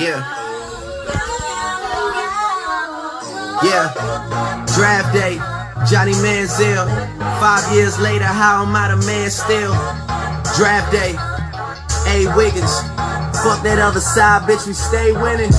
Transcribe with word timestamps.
Yeah. 0.00 0.24
Yeah. 3.62 4.64
Draft 4.74 5.12
day. 5.12 5.36
Johnny 5.90 6.12
Manziel. 6.24 6.88
Five 7.38 7.70
years 7.74 8.00
later, 8.00 8.24
how 8.24 8.64
am 8.64 8.74
I 8.74 8.88
the 8.88 9.06
man 9.06 9.28
still? 9.28 9.72
Draft 10.56 10.90
day. 10.90 11.12
A. 12.08 12.34
Wiggins. 12.34 12.80
Fuck 13.44 13.62
that 13.62 13.78
other 13.78 14.00
side, 14.00 14.48
bitch, 14.48 14.66
we 14.66 14.72
stay 14.72 15.12
winning. 15.12 15.52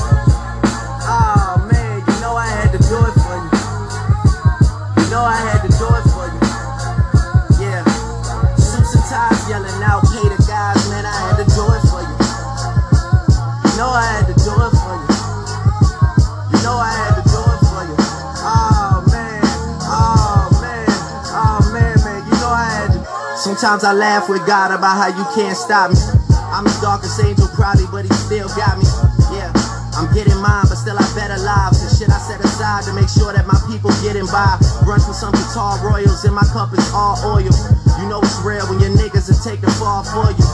Sometimes 23.61 23.85
I 23.85 23.93
laugh 23.93 24.25
with 24.25 24.41
God 24.49 24.73
about 24.73 24.97
how 24.97 25.13
you 25.13 25.21
can't 25.37 25.53
stop 25.53 25.93
me. 25.93 26.01
I'm 26.49 26.65
his 26.65 26.81
darkest 26.81 27.13
angel, 27.21 27.45
probably, 27.53 27.85
but 27.93 28.09
he 28.09 28.13
still 28.17 28.49
got 28.57 28.73
me. 28.73 28.89
Yeah, 29.29 29.53
I'm 29.93 30.09
getting 30.17 30.33
mine, 30.41 30.65
but 30.65 30.81
still 30.81 30.97
I 30.97 31.05
better 31.13 31.37
lives 31.37 31.77
and 31.85 31.93
shit 31.93 32.09
I 32.09 32.17
set 32.25 32.41
aside 32.41 32.89
to 32.89 32.93
make 32.97 33.05
sure 33.05 33.29
that 33.29 33.45
my 33.45 33.61
people 33.69 33.93
getting 34.01 34.25
by. 34.33 34.57
Run 34.81 34.97
through 34.97 35.13
some 35.13 35.29
guitar 35.37 35.77
royals, 35.85 36.25
and 36.25 36.33
my 36.33 36.41
cup 36.49 36.73
is 36.73 36.89
all 36.89 37.21
oil. 37.21 37.53
You 38.01 38.09
know 38.09 38.17
it's 38.25 38.41
real 38.41 38.65
when 38.65 38.81
your 38.81 38.97
niggas 38.97 39.29
take 39.45 39.61
the 39.61 39.69
fall 39.77 40.01
for 40.09 40.33
you. 40.33 40.47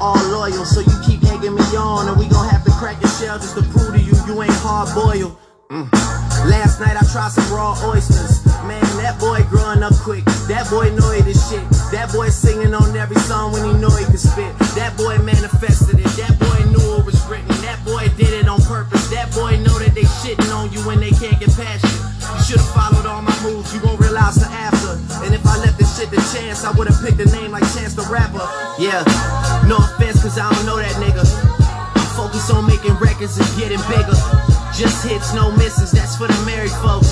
All 0.00 0.16
loyal, 0.32 0.64
so 0.64 0.80
you 0.80 0.96
keep 1.04 1.20
egging 1.28 1.52
me 1.52 1.68
on, 1.76 2.08
and 2.08 2.16
we 2.16 2.32
gon' 2.32 2.48
have 2.48 2.64
to 2.64 2.72
crack 2.80 2.96
your 3.04 3.12
shell 3.12 3.36
just 3.36 3.60
to 3.60 3.62
prove 3.76 3.92
to 3.92 4.00
you 4.00 4.16
you 4.24 4.40
ain't 4.40 4.56
hard 4.64 4.88
boiled. 4.96 5.36
Mm. 5.68 5.84
Last 6.48 6.80
night 6.80 6.96
I 6.96 7.04
tried 7.12 7.28
some 7.28 7.44
raw 7.52 7.76
oysters. 7.84 8.43
Man, 8.64 8.80
that 8.96 9.20
boy 9.20 9.44
growing 9.52 9.82
up 9.84 9.92
quick. 10.00 10.24
That 10.48 10.64
boy 10.72 10.88
know 10.96 11.12
he 11.12 11.20
the 11.20 11.36
shit. 11.36 11.60
That 11.92 12.08
boy 12.16 12.32
singing 12.32 12.72
on 12.72 12.96
every 12.96 13.20
song 13.28 13.52
when 13.52 13.60
he 13.60 13.72
know 13.76 13.92
he 13.92 14.08
could 14.08 14.20
spit. 14.20 14.56
That 14.72 14.96
boy 14.96 15.20
manifested 15.20 16.00
it. 16.00 16.08
That 16.16 16.32
boy 16.40 16.64
knew 16.72 16.96
it 16.96 17.04
was 17.04 17.20
written. 17.28 17.52
That 17.60 17.76
boy 17.84 18.08
did 18.16 18.32
it 18.32 18.48
on 18.48 18.64
purpose. 18.64 19.04
That 19.12 19.28
boy 19.36 19.60
know 19.60 19.76
that 19.84 19.92
they 19.92 20.08
shitting 20.24 20.48
on 20.56 20.72
you 20.72 20.80
when 20.88 20.96
they 20.96 21.12
can't 21.12 21.36
get 21.36 21.52
past 21.52 21.84
you. 21.84 22.00
You 22.24 22.40
should've 22.40 22.72
followed 22.72 23.04
all 23.04 23.20
my 23.20 23.36
moves. 23.44 23.68
You 23.76 23.84
won't 23.84 24.00
realize 24.00 24.40
the 24.40 24.48
after. 24.48 24.96
And 25.20 25.36
if 25.36 25.44
I 25.44 25.60
left 25.60 25.76
this 25.76 25.92
shit 26.00 26.08
to 26.16 26.20
chance, 26.32 26.64
I 26.64 26.72
would've 26.72 26.96
picked 27.04 27.20
a 27.20 27.28
name 27.36 27.52
like 27.52 27.68
Chance 27.76 28.00
the 28.00 28.08
Rapper. 28.08 28.40
Yeah, 28.80 29.04
no 29.68 29.76
offense, 29.76 30.24
cause 30.24 30.40
I 30.40 30.48
don't 30.48 30.64
know 30.64 30.80
that 30.80 30.96
nigga. 30.96 31.28
I'm 32.00 32.08
focused 32.16 32.48
on 32.48 32.64
making 32.64 32.96
records 32.96 33.36
and 33.36 33.48
getting 33.60 33.80
bigger. 33.92 34.16
Just 34.72 35.04
hits, 35.04 35.36
no 35.36 35.52
misses, 35.52 35.92
that's 35.92 36.16
for 36.16 36.26
the 36.26 36.40
married 36.48 36.72
folks. 36.80 37.03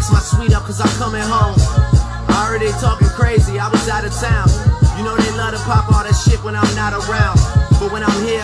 Fix 0.00 0.12
my 0.12 0.20
suite 0.20 0.54
up, 0.54 0.64
cause 0.64 0.80
I'm 0.80 0.88
coming 0.96 1.20
home. 1.20 1.60
I 2.32 2.48
heard 2.48 2.62
they 2.62 2.72
talking 2.80 3.08
crazy, 3.08 3.58
I 3.60 3.68
was 3.68 3.86
out 3.86 4.02
of 4.02 4.16
town. 4.16 4.48
You 4.96 5.04
know 5.04 5.12
they 5.14 5.28
love 5.36 5.52
to 5.52 5.60
pop 5.68 5.92
all 5.92 6.00
that 6.00 6.16
shit 6.16 6.42
when 6.42 6.56
I'm 6.56 6.72
not 6.74 6.96
around. 6.96 7.36
But 7.76 7.92
when 7.92 8.02
I'm 8.02 8.24
here, 8.24 8.40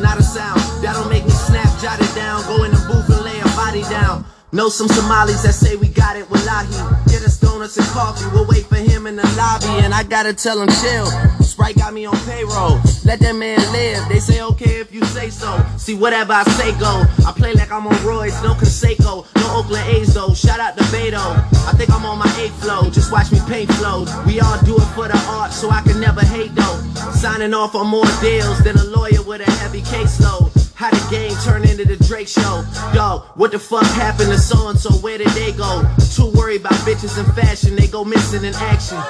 not 0.00 0.16
a 0.16 0.22
sound. 0.22 0.64
That'll 0.80 1.04
make 1.12 1.24
me 1.24 1.30
snap, 1.30 1.68
jot 1.84 2.00
it 2.00 2.08
down, 2.14 2.40
go 2.48 2.64
in 2.64 2.70
the 2.70 2.80
booth 2.88 3.04
and 3.12 3.20
lay 3.20 3.36
a 3.36 3.44
body 3.52 3.82
down. 3.92 4.24
Know 4.52 4.70
some 4.70 4.88
Somalis 4.88 5.42
that 5.42 5.52
say 5.52 5.76
we 5.76 5.88
got 5.88 6.16
it, 6.16 6.24
wallahi. 6.30 6.72
Get 7.12 7.20
us 7.20 7.36
donuts 7.38 7.76
and 7.76 7.86
coffee, 7.92 8.24
we'll 8.32 8.48
wait 8.48 8.64
for 8.64 8.80
him 8.80 9.06
in 9.06 9.16
the 9.16 9.28
lobby. 9.36 9.84
And 9.84 9.92
I 9.92 10.04
gotta 10.04 10.32
tell 10.32 10.56
him 10.56 10.72
chill. 10.80 11.43
Sprite 11.64 11.76
got 11.78 11.94
me 11.94 12.04
on 12.04 12.16
payroll. 12.26 12.78
Let 13.06 13.20
that 13.20 13.34
man 13.36 13.58
live. 13.72 14.06
They 14.10 14.20
say 14.20 14.42
okay 14.42 14.80
if 14.80 14.92
you 14.92 15.02
say 15.06 15.30
so. 15.30 15.64
See 15.78 15.94
whatever 15.94 16.34
I 16.34 16.44
say 16.60 16.78
go. 16.78 17.04
I 17.26 17.32
play 17.32 17.54
like 17.54 17.72
I'm 17.72 17.86
on 17.86 17.94
roids, 18.04 18.36
no 18.42 18.52
Canseco, 18.52 19.24
no 19.36 19.56
Oakland 19.56 19.88
A's 19.88 20.12
though. 20.12 20.34
Shout 20.34 20.60
out 20.60 20.76
to 20.76 20.84
Beto. 20.92 21.24
I 21.66 21.72
think 21.72 21.88
I'm 21.88 22.04
on 22.04 22.18
my 22.18 22.30
eighth 22.38 22.62
flow. 22.62 22.90
Just 22.90 23.10
watch 23.10 23.32
me 23.32 23.40
paint 23.48 23.72
flows. 23.72 24.12
We 24.26 24.40
all 24.40 24.60
do 24.64 24.76
it 24.76 24.88
for 24.94 25.08
the 25.08 25.16
art, 25.26 25.54
so 25.54 25.70
I 25.70 25.80
can 25.80 25.98
never 26.02 26.20
hate 26.20 26.54
though. 26.54 26.76
Signing 27.14 27.54
off 27.54 27.74
on 27.74 27.86
more 27.86 28.04
deals 28.20 28.62
than 28.62 28.76
a 28.76 28.84
lawyer 28.84 29.22
with 29.22 29.40
a 29.40 29.50
heavy 29.50 29.80
caseload. 29.80 30.63
How 30.84 30.90
the 30.90 31.16
game 31.16 31.32
turned 31.40 31.64
into 31.64 31.86
the 31.86 31.96
Drake 32.04 32.28
show. 32.28 32.62
Dog, 32.92 33.24
what 33.40 33.52
the 33.52 33.58
fuck 33.58 33.86
happened 33.96 34.28
to 34.28 34.36
so 34.36 34.68
and 34.68 34.78
so? 34.78 34.92
Where 35.00 35.16
did 35.16 35.28
they 35.28 35.50
go? 35.52 35.80
Too 36.12 36.28
worried 36.36 36.60
about 36.60 36.76
bitches 36.84 37.16
and 37.16 37.24
fashion, 37.32 37.74
they 37.74 37.86
go 37.86 38.04
missing 38.04 38.44
in 38.44 38.52
action. 38.52 39.00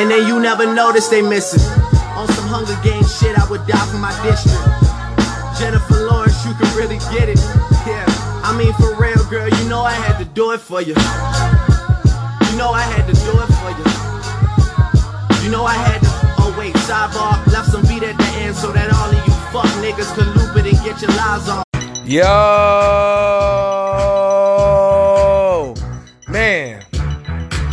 And 0.00 0.10
then 0.10 0.26
you 0.26 0.40
never 0.40 0.64
notice 0.64 1.08
they 1.08 1.20
missing. 1.20 1.60
On 2.16 2.26
some 2.28 2.48
Hunger 2.48 2.80
Games 2.80 3.12
shit, 3.20 3.38
I 3.38 3.44
would 3.50 3.60
die 3.66 3.84
for 3.92 4.00
my 4.00 4.08
district. 4.24 4.56
Jennifer 5.60 6.00
Lawrence, 6.08 6.40
you 6.48 6.54
can 6.56 6.72
really 6.80 6.96
get 7.12 7.28
it. 7.28 7.36
Yeah, 7.84 8.08
I 8.40 8.56
mean 8.56 8.72
for 8.80 8.96
real, 8.96 9.20
girl, 9.28 9.44
you 9.44 9.68
know 9.68 9.82
I 9.82 9.92
had 9.92 10.16
to 10.16 10.24
do 10.24 10.52
it 10.52 10.64
for 10.64 10.80
you. 10.80 10.96
You 12.48 12.56
know 12.56 12.72
I 12.72 12.88
had 12.88 13.04
to 13.04 13.12
do 13.12 13.36
it 13.36 13.52
for 13.60 13.68
you. 13.68 15.44
You 15.44 15.50
know 15.52 15.68
I 15.68 15.76
had 15.76 16.00
to. 16.00 16.08
Oh 16.40 16.56
wait, 16.58 16.72
sidebar, 16.88 17.44
left 17.52 17.68
some 17.68 17.82
beat 17.82 18.02
at 18.02 18.16
the 18.16 18.30
end 18.40 18.56
so 18.56 18.72
that 18.72 18.88
all 18.96 19.12
you 19.12 19.23
fuck 19.54 19.70
niggas 19.78 20.10
it 20.58 20.66
and 20.66 20.84
get 20.84 21.00
your 21.00 21.12
lives 21.12 21.48
on. 21.48 21.62
Yo, 22.04 22.24
man. 26.28 26.82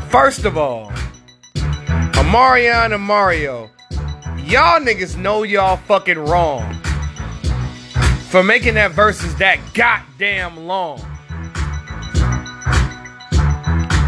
First 0.10 0.46
of 0.46 0.58
all, 0.60 0.92
Omarion 2.14 2.94
and 2.94 3.02
Mario, 3.02 3.72
y'all 4.38 4.80
niggas 4.80 5.18
know 5.18 5.42
y'all 5.42 5.78
fucking 5.78 6.20
wrong 6.20 6.72
for 8.30 8.44
making 8.44 8.76
that 8.76 8.92
Verzuz 8.92 9.36
that 9.40 9.58
goddamn 9.74 10.68
long. 10.68 11.00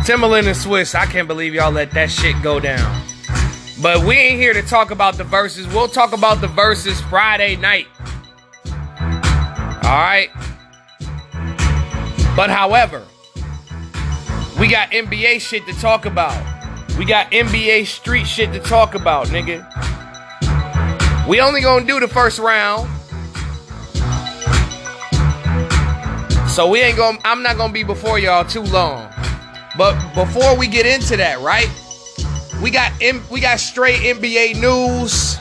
Timbaland 0.06 0.46
and 0.46 0.56
Swizz, 0.56 0.94
I 0.94 1.08
can't 1.08 1.28
believe 1.28 1.56
y'all 1.56 1.72
let 1.72 1.90
that 1.92 2.12
shit 2.12 2.40
go 2.44 2.60
down. 2.60 3.03
But 3.84 4.06
we 4.06 4.16
ain't 4.16 4.40
here 4.40 4.54
to 4.54 4.62
talk 4.62 4.92
about 4.92 5.18
the 5.18 5.26
Verzuz. 5.26 5.68
We'll 5.74 5.90
talk 5.90 6.14
about 6.14 6.40
the 6.40 6.48
Verzuz 6.48 7.02
Friday 7.10 7.58
night. 7.58 7.88
All 9.84 10.00
right. 10.00 10.30
But 12.34 12.50
however, 12.50 13.06
we 14.58 14.70
got 14.70 14.90
NBA 14.92 15.42
shit 15.42 15.68
to 15.68 15.74
talk 15.82 16.06
about. 16.06 16.34
We 16.98 17.04
got 17.04 17.30
NBA 17.32 17.86
street 17.86 18.26
shit 18.26 18.54
to 18.54 18.60
talk 18.62 18.96
about, 18.96 19.28
nigga. 19.28 19.68
We 21.28 21.42
only 21.42 21.60
gonna 21.60 21.86
do 21.86 22.00
the 22.00 22.08
first 22.08 22.40
round. 22.40 22.90
So 26.50 26.70
we 26.70 26.80
ain't 26.80 26.96
gonna 26.96 27.18
I'm 27.26 27.44
not 27.44 27.58
gonna 27.58 27.74
be 27.74 27.84
before 27.84 28.18
y'all 28.18 28.46
too 28.46 28.64
long. 28.64 29.14
But 29.78 30.14
before 30.14 30.58
we 30.58 30.68
get 30.68 30.86
into 30.86 31.18
that, 31.18 31.42
right? 31.42 31.68
We 32.64 32.72
got 32.72 32.94
M- 33.02 33.22
we 33.30 33.42
got 33.42 33.60
straight 33.60 34.00
NBA 34.00 34.62
news. 34.62 35.38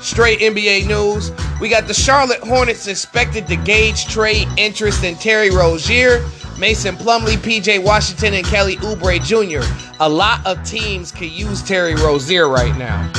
Straight 0.00 0.38
NBA 0.38 0.86
news. 0.86 1.32
We 1.60 1.68
got 1.68 1.88
the 1.88 1.94
Charlotte 1.94 2.38
Hornets 2.38 2.86
expected 2.86 3.48
to 3.48 3.56
gauge 3.56 4.06
trade 4.06 4.46
interest 4.56 5.02
in 5.02 5.16
Terry 5.16 5.50
Rozier, 5.50 6.24
Mason 6.56 6.94
Plumlee, 6.94 7.38
PJ 7.38 7.82
Washington, 7.82 8.34
and 8.34 8.46
Kelly 8.46 8.76
Oubre 8.76 9.20
Jr. 9.20 9.66
A 9.98 10.08
lot 10.08 10.46
of 10.46 10.62
teams 10.62 11.10
could 11.10 11.32
use 11.32 11.60
Terry 11.60 11.96
Rozier 11.96 12.48
right 12.48 12.76
now. 12.78 13.10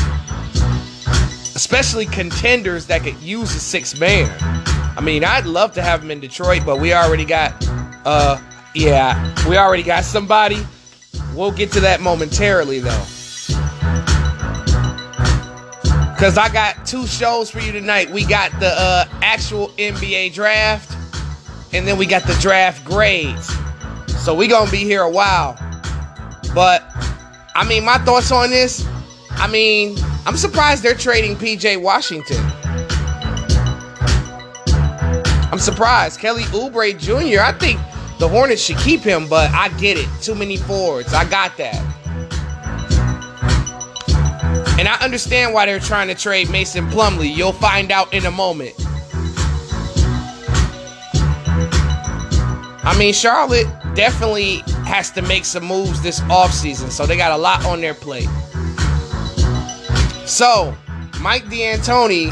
Especially 1.56 2.06
contenders 2.06 2.86
that 2.86 3.04
could 3.04 3.20
use 3.22 3.54
a 3.54 3.60
six 3.60 4.00
man. 4.00 4.34
I 4.98 5.02
mean, 5.02 5.26
I'd 5.26 5.46
love 5.46 5.74
to 5.74 5.82
have 5.82 6.02
him 6.02 6.12
in 6.12 6.22
Detroit, 6.22 6.62
but 6.66 6.80
we 6.80 6.94
already 6.94 7.26
got 7.26 7.54
uh 8.06 8.40
yeah, 8.74 9.34
we 9.50 9.58
already 9.58 9.84
got 9.84 10.06
somebody. 10.06 10.66
We'll 11.34 11.52
get 11.52 11.74
to 11.74 11.82
that 11.82 12.00
momentarily 12.00 12.80
though. 12.80 13.06
Cause 16.18 16.38
I 16.38 16.48
got 16.48 16.86
two 16.86 17.06
shows 17.08 17.52
for 17.52 17.60
you 17.60 17.74
tonight. 17.74 18.10
We 18.10 18.26
got 18.26 18.58
the 18.62 18.70
uh, 18.70 19.06
actual 19.22 19.68
NBA 19.78 20.34
draft, 20.34 20.96
and 21.74 21.86
then 21.86 21.98
we 21.98 22.06
got 22.06 22.24
the 22.24 22.36
draft 22.36 22.86
grades. 22.86 23.54
So 24.24 24.34
we 24.34 24.48
gonna 24.48 24.72
be 24.72 24.78
here 24.78 25.02
a 25.02 25.10
while. 25.10 25.58
But 26.54 26.84
I 27.54 27.66
mean, 27.68 27.84
my 27.84 27.98
thoughts 28.00 28.32
on 28.32 28.50
this. 28.50 28.88
I 29.32 29.48
mean, 29.48 29.98
I'm 30.26 30.38
surprised 30.38 30.84
they're 30.84 30.96
trading 30.96 31.36
PJ 31.36 31.82
Washington. 31.82 32.44
I'm 35.52 35.60
surprised. 35.60 36.20
Kelly 36.22 36.44
Oubre 36.44 36.98
Jr. 36.98 37.42
I 37.42 37.52
think 37.52 37.80
the 38.20 38.28
Hornets 38.30 38.62
should 38.62 38.78
keep 38.78 39.02
him, 39.02 39.28
but 39.28 39.52
I 39.52 39.68
get 39.78 39.98
it. 39.98 40.08
Too 40.22 40.34
many 40.34 40.56
forwards. 40.56 41.14
I 41.14 41.30
got 41.30 41.58
that. 41.58 41.95
And 44.78 44.88
I 44.88 44.98
understand 45.02 45.54
why 45.54 45.66
they're 45.66 45.80
trying 45.80 46.10
to 46.10 46.16
trade 46.16 46.50
Mason 46.50 46.86
Plumlee. 46.90 47.34
You'll 47.34 47.54
find 47.54 47.92
out 47.92 48.14
in 48.14 48.26
a 48.26 48.32
moment. 48.32 48.74
I 52.84 52.96
mean, 53.00 53.14
Charlotte 53.14 53.68
definitely 53.96 54.58
has 54.86 55.12
to 55.12 55.22
make 55.22 55.46
some 55.46 55.66
moves 55.66 56.02
this 56.02 56.20
offseason, 56.22 56.92
so 56.92 57.06
they 57.06 57.18
got 57.18 57.32
a 57.32 57.38
lot 57.38 57.66
on 57.66 57.82
their 57.82 57.94
plate. 57.94 58.30
So, 60.28 60.76
Mike 61.20 61.46
D'Antoni 61.46 62.32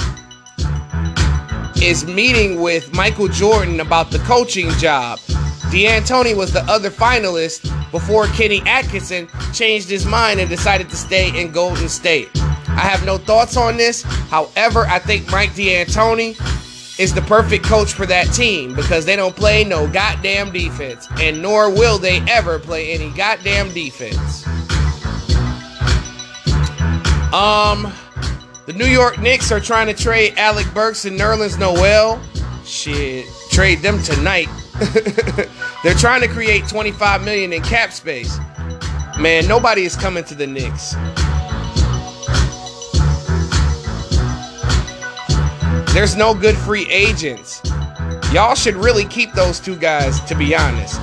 is 1.82 2.06
meeting 2.06 2.62
with 2.62 2.94
Michael 2.94 3.30
Jordan 3.30 3.80
about 3.80 4.12
the 4.12 4.20
coaching 4.20 4.70
job. 4.72 5.20
D'Antoni 5.72 6.36
was 6.36 6.54
the 6.54 6.62
other 6.64 6.92
finalist 6.92 7.68
before 7.94 8.26
Kenny 8.28 8.62
Atkinson 8.66 9.30
changed 9.54 9.88
his 9.88 10.04
mind 10.06 10.40
and 10.40 10.50
decided 10.50 10.90
to 10.90 10.98
stay 10.98 11.30
in 11.40 11.52
Golden 11.52 11.88
State. 11.88 12.28
I 12.36 12.80
have 12.80 13.06
no 13.06 13.20
thoughts 13.20 13.56
on 13.56 13.78
this. 13.78 14.02
However, 14.02 14.82
I 14.88 14.98
think 14.98 15.32
Mike 15.32 15.54
D'Antoni 15.54 16.32
is 17.00 17.14
the 17.14 17.22
perfect 17.22 17.64
coach 17.64 17.94
for 17.94 18.08
that 18.08 18.26
team 18.34 18.76
because 18.76 19.06
they 19.06 19.16
don't 19.16 19.36
play 19.36 19.64
no 19.64 19.88
goddamn 19.88 20.52
defense, 20.52 21.08
and 21.22 21.40
nor 21.40 21.70
will 21.70 22.00
they 22.00 22.20
ever 22.22 22.58
play 22.58 22.92
any 22.94 23.12
goddamn 23.12 23.72
defense. 23.74 24.46
Um, 27.32 27.94
the 28.66 28.74
New 28.76 28.88
York 28.88 29.20
Knicks 29.20 29.52
are 29.52 29.60
trying 29.60 29.86
to 29.88 29.94
trade 29.94 30.34
Alec 30.38 30.66
Burks 30.74 31.06
and 31.06 31.20
Nerlens 31.20 31.60
Noel. 31.60 32.20
Shit, 32.66 33.28
trade 33.52 33.80
them 33.80 34.02
tonight. 34.02 34.50
They're 35.84 35.94
trying 35.94 36.22
to 36.22 36.28
create 36.28 36.68
25 36.68 37.24
million 37.24 37.54
in 37.54 37.62
cap 37.62 37.92
space. 37.92 38.38
Man, 39.20 39.48
nobody 39.48 39.84
is 39.84 39.96
coming 39.96 40.24
to 40.26 40.36
the 40.36 40.48
Knicks. 40.48 40.96
There's 45.94 46.16
no 46.16 46.34
good 46.34 46.58
free 46.58 46.90
agents. 46.90 47.62
Y'all 48.32 48.56
should 48.56 48.76
really 48.76 49.06
keep 49.06 49.32
those 49.34 49.60
two 49.60 49.76
guys, 49.76 50.20
to 50.22 50.36
be 50.36 50.56
honest. 50.56 51.00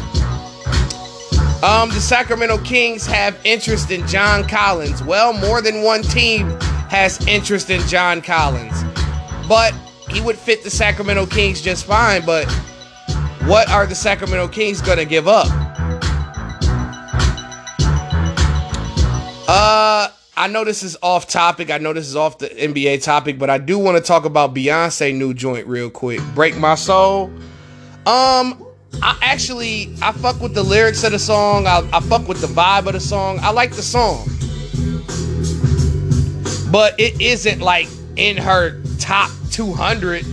Um, 1.62 1.90
the 1.90 2.00
Sacramento 2.00 2.58
Kings 2.64 3.06
have 3.06 3.38
interest 3.44 3.90
in 3.90 4.06
John 4.08 4.48
Collins. 4.48 5.04
Well, 5.04 5.32
more 5.32 5.62
than 5.62 5.82
one 5.82 6.02
team 6.02 6.50
has 6.88 7.24
interest 7.28 7.70
in 7.70 7.80
John 7.82 8.20
Collins. 8.20 8.82
But 9.46 9.74
he 10.08 10.20
would 10.20 10.36
fit 10.36 10.64
the 10.64 10.70
Sacramento 10.70 11.26
Kings 11.26 11.60
just 11.60 11.84
fine. 11.84 12.26
But 12.26 12.46
what 13.50 13.68
are 13.68 13.84
the 13.84 13.96
Sacramento 13.96 14.46
Kings 14.46 14.80
going 14.80 14.98
to 14.98 15.04
give 15.04 15.26
up? 15.26 15.48
Uh, 19.48 20.08
I 20.36 20.46
know 20.48 20.64
this 20.64 20.84
is 20.84 20.96
off 21.02 21.26
topic. 21.26 21.68
I 21.68 21.78
know 21.78 21.92
this 21.92 22.06
is 22.06 22.14
off 22.14 22.38
the 22.38 22.46
NBA 22.46 23.02
topic, 23.02 23.40
but 23.40 23.50
I 23.50 23.58
do 23.58 23.76
want 23.76 23.96
to 23.96 24.04
talk 24.04 24.24
about 24.24 24.54
Beyonce 24.54 25.12
new 25.12 25.34
joint 25.34 25.66
real 25.66 25.90
quick. 25.90 26.20
Break 26.32 26.58
My 26.58 26.76
Soul. 26.76 27.24
Um, 28.06 28.64
I 29.02 29.18
actually 29.20 29.96
I 30.00 30.12
fuck 30.12 30.40
with 30.40 30.54
the 30.54 30.62
lyrics 30.62 31.02
of 31.02 31.10
the 31.10 31.18
song. 31.18 31.66
I, 31.66 31.78
I 31.92 31.98
fuck 31.98 32.28
with 32.28 32.40
the 32.40 32.46
vibe 32.46 32.86
of 32.86 32.92
the 32.92 33.00
song. 33.00 33.40
I 33.42 33.50
like 33.50 33.72
the 33.72 33.82
song. 33.82 34.28
But 36.70 36.94
it 37.00 37.20
isn't 37.20 37.60
like 37.60 37.88
in 38.14 38.36
her 38.36 38.80
top 39.00 39.32
200 39.50 40.24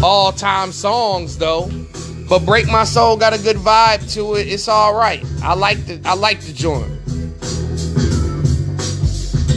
all-time 0.00 0.70
songs 0.70 1.38
though. 1.38 1.68
But 2.28 2.46
Break 2.46 2.66
My 2.66 2.84
Soul 2.84 3.16
got 3.16 3.34
a 3.34 3.38
good 3.38 3.56
vibe 3.56 4.12
to 4.14 4.34
it. 4.36 4.48
It's 4.48 4.68
all 4.68 4.94
right. 4.94 5.24
I 5.42 5.54
like 5.54 5.84
the 5.86 6.00
I 6.04 6.14
like 6.14 6.40
the 6.40 6.52
joint. 6.52 6.90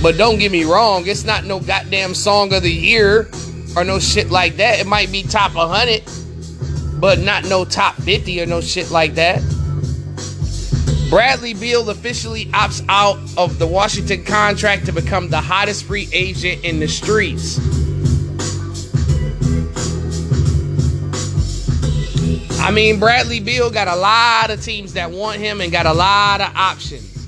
But 0.02 0.18
don't 0.18 0.38
get 0.38 0.52
me 0.52 0.64
wrong, 0.64 1.08
it's 1.08 1.24
not 1.24 1.46
no 1.46 1.60
goddamn 1.60 2.14
song 2.14 2.54
of 2.54 2.62
the 2.62 2.72
year 2.72 3.30
or 3.76 3.84
no 3.84 4.00
shit 4.00 4.30
like 4.30 4.58
that. 4.58 4.80
It 4.80 4.88
might 4.88 5.12
be 5.12 5.24
top 5.24 5.56
100, 5.56 7.02
but 7.02 7.20
not 7.20 7.46
no 7.46 7.66
top 7.66 7.96
50 7.96 8.42
or 8.42 8.46
no 8.46 8.62
shit 8.62 8.92
like 8.92 9.16
that. 9.16 9.42
Bradley 11.10 11.54
Beal 11.54 11.90
officially 11.90 12.46
opts 12.48 12.86
out 12.90 13.18
of 13.38 13.60
the 13.60 13.68
Washington 13.68 14.24
contract 14.24 14.86
to 14.86 14.92
become 14.92 15.30
the 15.30 15.42
hottest 15.42 15.86
free 15.86 16.08
agent 16.12 16.64
in 16.64 16.80
the 16.80 16.88
streets. 16.88 17.58
I 22.68 22.72
mean, 22.72 23.00
Bradley 23.00 23.40
Beal 23.40 23.72
got 23.72 23.88
a 23.88 23.96
lot 23.96 24.50
of 24.50 24.62
teams 24.62 24.92
that 24.92 25.10
want 25.10 25.40
him 25.40 25.62
and 25.62 25.72
got 25.72 25.86
a 25.86 25.94
lot 25.94 26.42
of 26.42 26.54
options. 26.54 27.26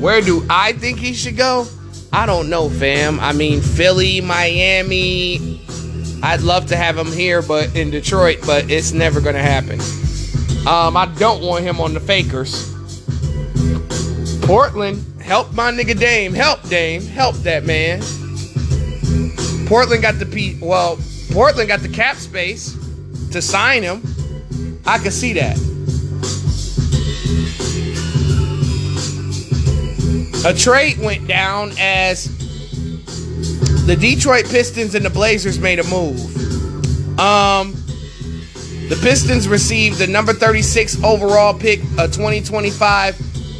Where 0.00 0.20
do 0.20 0.44
I 0.50 0.72
think 0.72 0.98
he 0.98 1.14
should 1.14 1.36
go? 1.36 1.68
I 2.12 2.26
don't 2.26 2.50
know, 2.50 2.68
fam. 2.68 3.20
I 3.20 3.32
mean, 3.32 3.60
Philly, 3.60 4.20
Miami. 4.20 5.62
I'd 6.24 6.40
love 6.40 6.66
to 6.66 6.76
have 6.76 6.98
him 6.98 7.06
here, 7.06 7.40
but 7.40 7.76
in 7.76 7.92
Detroit, 7.92 8.38
but 8.44 8.68
it's 8.68 8.90
never 8.90 9.20
gonna 9.20 9.38
happen. 9.38 9.78
Um, 10.66 10.96
I 10.96 11.06
don't 11.20 11.40
want 11.40 11.62
him 11.62 11.80
on 11.80 11.94
the 11.94 12.00
Fakers. 12.00 12.68
Portland, 14.44 15.22
help 15.22 15.54
my 15.54 15.70
nigga 15.70 15.96
Dame. 15.96 16.34
Help 16.34 16.68
Dame. 16.68 17.02
Help 17.02 17.36
that 17.36 17.64
man. 17.64 18.00
Portland 19.68 20.02
got 20.02 20.18
the 20.18 20.26
P. 20.26 20.58
Well, 20.60 20.98
Portland 21.30 21.68
got 21.68 21.78
the 21.78 21.88
cap 21.88 22.16
space 22.16 22.76
to 23.30 23.40
sign 23.40 23.84
him. 23.84 24.02
I 24.86 24.98
can 24.98 25.10
see 25.10 25.32
that. 25.34 25.56
A 30.44 30.54
trade 30.54 30.98
went 30.98 31.28
down 31.28 31.72
as 31.78 32.34
the 33.86 33.96
Detroit 33.96 34.46
Pistons 34.46 34.94
and 34.94 35.04
the 35.04 35.10
Blazers 35.10 35.58
made 35.58 35.78
a 35.78 35.84
move. 35.84 36.18
Um, 37.18 37.72
the 38.88 38.98
Pistons 39.02 39.48
received 39.48 39.98
the 39.98 40.06
number 40.06 40.32
36 40.32 41.02
overall 41.04 41.52
pick, 41.52 41.80
a 41.98 42.08
2025 42.08 43.16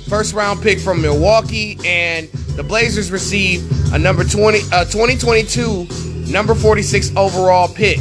first 0.08 0.34
round 0.34 0.62
pick 0.62 0.78
from 0.78 1.02
Milwaukee, 1.02 1.78
and 1.84 2.28
the 2.56 2.62
Blazers 2.62 3.12
received 3.12 3.70
a 3.92 3.98
number 3.98 4.24
20, 4.24 4.58
a 4.72 4.84
2022 4.86 5.86
number 6.30 6.54
46 6.54 7.14
overall 7.16 7.68
pick, 7.68 7.98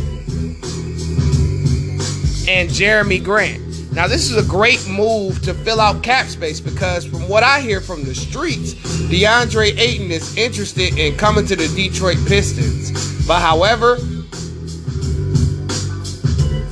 and 2.49 2.67
Jerami 2.67 3.23
Grant. 3.23 3.61
Now, 3.93 4.07
this 4.07 4.29
is 4.31 4.35
a 4.35 4.49
great 4.49 4.85
move 4.89 5.39
to 5.43 5.53
fill 5.53 5.79
out 5.79 6.01
cap 6.01 6.25
space 6.25 6.59
because, 6.59 7.05
from 7.05 7.29
what 7.29 7.43
I 7.43 7.61
hear 7.61 7.79
from 7.79 8.03
the 8.03 8.15
streets, 8.15 8.73
DeAndre 8.73 9.77
Ayton 9.77 10.09
is 10.09 10.35
interested 10.35 10.97
in 10.97 11.15
coming 11.15 11.45
to 11.45 11.55
the 11.55 11.67
Detroit 11.67 12.17
Pistons. 12.27 13.27
But, 13.27 13.39
however, 13.39 13.97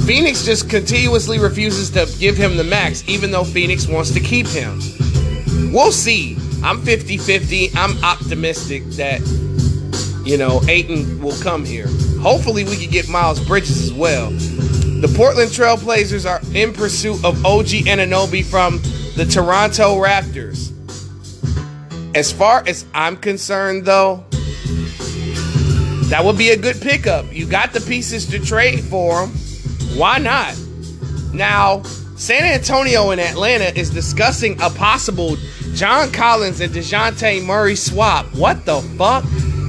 Phoenix 0.05 0.45
just 0.45 0.67
continuously 0.69 1.37
refuses 1.37 1.91
to 1.91 2.07
give 2.19 2.37
him 2.37 2.57
the 2.57 2.63
max, 2.63 3.07
even 3.07 3.29
though 3.29 3.43
Phoenix 3.43 3.87
wants 3.87 4.11
to 4.11 4.19
keep 4.19 4.47
him. 4.47 4.79
We'll 5.71 5.91
see. 5.91 6.37
I'm 6.63 6.81
50 6.81 7.17
50. 7.17 7.71
I'm 7.75 8.03
optimistic 8.03 8.83
that, 8.91 9.21
you 10.25 10.37
know, 10.37 10.59
Ayton 10.67 11.21
will 11.21 11.37
come 11.43 11.65
here. 11.65 11.87
Hopefully, 12.19 12.63
we 12.63 12.77
can 12.77 12.89
get 12.89 13.07
Miles 13.09 13.39
Bridges 13.45 13.83
as 13.83 13.93
well. 13.93 14.31
The 14.99 15.13
Portland 15.15 15.51
Trailblazers 15.51 16.27
are 16.27 16.41
in 16.55 16.73
pursuit 16.73 17.23
of 17.23 17.45
OG 17.45 17.85
Anunoby 17.85 18.43
from 18.43 18.81
the 19.15 19.29
Toronto 19.31 19.95
Raptors. 19.95 20.71
As 22.15 22.31
far 22.31 22.63
as 22.65 22.83
I'm 22.95 23.15
concerned, 23.15 23.85
though, 23.85 24.25
that 26.09 26.21
would 26.25 26.35
be 26.35 26.49
a 26.49 26.57
good 26.57 26.81
pickup. 26.81 27.31
You 27.31 27.45
got 27.45 27.73
the 27.73 27.81
pieces 27.81 28.25
to 28.31 28.39
trade 28.39 28.83
for 28.85 29.27
him. 29.27 29.29
Why 29.99 30.17
not? 30.17 30.57
Now, 31.31 31.83
San 32.15 32.43
Antonio 32.43 33.11
and 33.11 33.21
Atlanta 33.21 33.77
is 33.79 33.91
discussing 33.91 34.59
a 34.59 34.71
possible 34.71 35.37
John 35.75 36.11
Collins 36.11 36.59
and 36.59 36.73
Dejounte 36.73 37.45
Murray 37.45 37.75
swap. 37.75 38.25
What 38.33 38.65
the 38.65 38.81
fuck? 38.97 39.25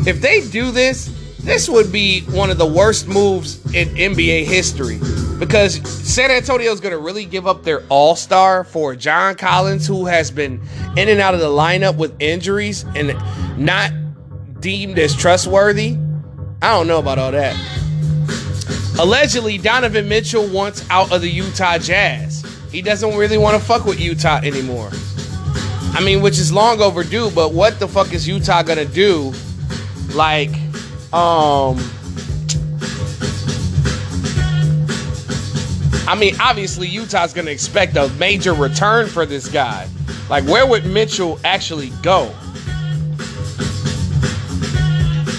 If 0.07 0.23
they 0.23 0.41
do 0.49 0.71
this, 0.71 1.11
this 1.49 1.69
would 1.69 1.91
be 1.91 2.21
one 2.27 2.51
of 2.51 2.59
the 2.59 2.67
worst 2.67 3.09
moves 3.09 3.65
in 3.75 3.89
NBA 3.89 4.45
history 4.45 4.99
because 5.39 5.77
San 5.89 6.31
Antonio 6.31 6.71
is 6.71 6.79
going 6.79 6.93
to 6.93 6.99
really 6.99 7.25
give 7.25 7.47
up 7.47 7.63
their 7.63 7.83
all 7.89 8.15
star 8.17 8.65
for 8.65 8.95
John 8.95 9.35
Collins, 9.35 9.87
who 9.87 10.05
has 10.05 10.31
been 10.31 10.61
in 10.97 11.09
and 11.09 11.21
out 11.21 11.33
of 11.33 11.41
the 11.41 11.49
lineup 11.49 11.97
with 11.97 12.15
injuries 12.21 12.85
and 12.95 13.17
not 13.57 13.93
deemed 14.61 14.99
as 14.99 15.17
trustworthy. 15.17 15.97
I 16.61 16.73
don't 16.75 16.87
know 16.87 16.99
about 16.99 17.19
all 17.19 17.33
that. 17.33 17.57
Allegedly, 18.99 19.57
Donovan 19.57 20.07
Mitchell 20.07 20.47
wants 20.49 20.85
out 20.91 21.13
of 21.13 21.23
the 21.23 21.31
Utah 21.31 21.79
Jazz. 21.79 22.45
He 22.71 22.83
doesn't 22.83 23.17
really 23.17 23.39
want 23.39 23.59
to 23.59 23.65
fuck 23.65 23.87
with 23.87 23.99
Utah 23.99 24.41
anymore. 24.43 24.91
I 25.95 26.03
mean, 26.05 26.21
which 26.21 26.39
is 26.39 26.53
long 26.53 26.83
overdue, 26.83 27.31
but 27.31 27.55
what 27.55 27.79
the 27.79 27.89
fuck 27.89 28.13
is 28.13 28.29
Utah 28.29 28.63
gonna 28.63 28.85
do? 28.85 29.33
Like, 30.15 30.51
um, 31.13 31.79
I 36.07 36.17
mean, 36.19 36.35
obviously 36.41 36.89
Utah's 36.89 37.33
gonna 37.33 37.51
expect 37.51 37.97
a 37.97 38.09
major 38.19 38.53
return 38.55 39.07
for 39.07 39.27
this 39.27 39.49
guy. 39.49 39.89
Like, 40.29 40.45
where 40.45 40.67
would 40.67 40.85
Mitchell 40.85 41.39
actually 41.45 41.91
go? 42.03 42.35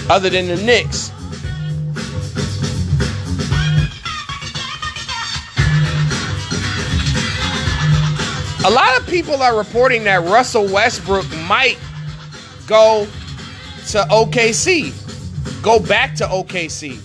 Other 0.08 0.30
than 0.30 0.48
the 0.48 0.60
Knicks. 0.64 1.12
A 8.62 8.70
lot 8.70 9.00
of 9.00 9.06
people 9.08 9.42
are 9.42 9.56
reporting 9.56 10.04
that 10.04 10.22
Russell 10.24 10.66
Westbrook 10.66 11.26
might 11.48 11.78
go 12.66 13.06
to 13.88 13.98
OKC, 14.10 14.92
go 15.62 15.78
back 15.78 16.14
to 16.16 16.24
OKC. 16.24 16.98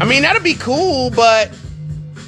I 0.00 0.04
mean, 0.04 0.22
that'd 0.22 0.42
be 0.42 0.54
cool, 0.54 1.10
but 1.10 1.48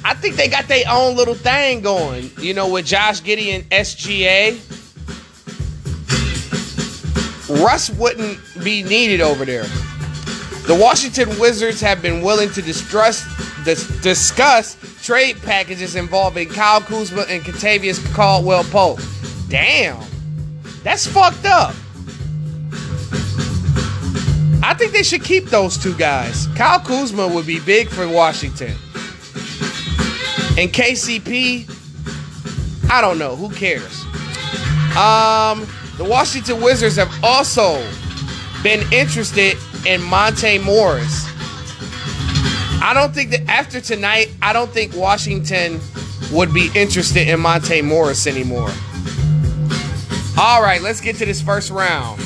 I 0.03 0.13
think 0.13 0.35
they 0.35 0.47
got 0.47 0.67
their 0.67 0.85
own 0.89 1.15
little 1.15 1.33
thing 1.33 1.81
going. 1.81 2.29
You 2.39 2.53
know, 2.53 2.69
with 2.69 2.85
Josh 2.85 3.21
Giddey 3.21 3.55
and 3.55 3.63
SGA. 3.69 4.59
Russ 7.63 7.89
wouldn't 7.91 8.39
be 8.63 8.83
needed 8.83 9.21
over 9.21 9.45
there. 9.45 9.65
The 10.67 10.77
Washington 10.79 11.29
Wizards 11.39 11.79
have 11.81 12.01
been 12.01 12.23
willing 12.23 12.49
to 12.51 12.61
distrust, 12.61 13.25
dis- 13.65 13.87
discuss 14.01 14.77
trade 15.03 15.39
packages 15.43 15.95
involving 15.95 16.49
Kyle 16.49 16.81
Kuzma 16.81 17.21
and 17.29 17.43
Kentavious 17.43 18.03
Caldwell 18.15 18.63
Pope. 18.63 18.99
Damn, 19.47 20.03
that's 20.83 21.05
fucked 21.05 21.45
up. 21.45 21.75
I 24.67 24.73
think 24.73 24.93
they 24.93 25.03
should 25.03 25.23
keep 25.23 25.45
those 25.45 25.77
two 25.77 25.93
guys. 25.95 26.47
Kyle 26.55 26.79
Kuzma 26.79 27.27
would 27.27 27.45
be 27.45 27.59
big 27.59 27.87
for 27.87 28.09
Washington. 28.09 28.71
And 30.57 30.73
KCP, 30.73 31.69
I 32.89 32.99
don't 32.99 33.19
know. 33.19 33.35
Who 33.35 33.51
cares? 33.51 34.01
Um, 34.97 35.67
the 35.97 36.07
Washington 36.09 36.61
Wizards 36.61 36.95
have 36.95 37.13
also 37.23 37.87
been 38.63 38.91
interested 38.91 39.55
in 39.85 40.01
Monte 40.01 40.57
Morris. 40.57 41.27
I 42.81 42.91
don't 42.95 43.13
think 43.13 43.29
that 43.31 43.47
after 43.47 43.79
tonight, 43.79 44.33
I 44.41 44.51
don't 44.51 44.71
think 44.71 44.95
Washington 44.95 45.79
would 46.31 46.51
be 46.55 46.71
interested 46.73 47.27
in 47.27 47.39
Monte 47.39 47.83
Morris 47.83 48.25
anymore. 48.25 48.71
All 50.39 50.63
right, 50.63 50.81
let's 50.81 51.01
get 51.01 51.17
to 51.17 51.25
this 51.27 51.39
first 51.39 51.69
round. 51.69 52.19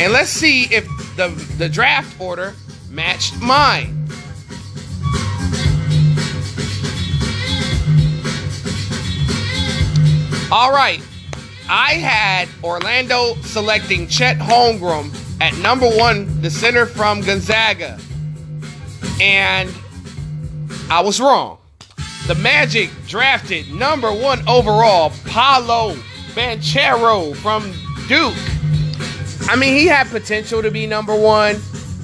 And 0.00 0.12
let's 0.12 0.30
see 0.30 0.64
if 0.64 0.86
the, 1.16 1.28
the 1.56 1.68
draft 1.68 2.20
order 2.20 2.54
matched 2.90 3.40
mine. 3.40 4.08
All 10.50 10.72
right. 10.72 11.00
I 11.68 11.94
had 11.94 12.48
Orlando 12.62 13.34
selecting 13.42 14.06
Chet 14.06 14.36
Holmgren 14.38 15.12
at 15.40 15.56
number 15.58 15.88
one, 15.88 16.40
the 16.42 16.50
center 16.50 16.86
from 16.86 17.22
Gonzaga. 17.22 17.98
And 19.20 19.72
I 20.90 21.00
was 21.00 21.20
wrong. 21.20 21.58
The 22.26 22.34
Magic 22.36 22.90
drafted 23.06 23.70
number 23.72 24.12
one 24.12 24.46
overall, 24.48 25.12
Paolo 25.26 25.94
Banchero 26.34 27.34
from 27.36 27.72
Duke. 28.08 28.53
I 29.46 29.56
mean, 29.56 29.74
he 29.74 29.86
had 29.86 30.08
potential 30.08 30.62
to 30.62 30.70
be 30.70 30.86
number 30.86 31.14
one. 31.14 31.56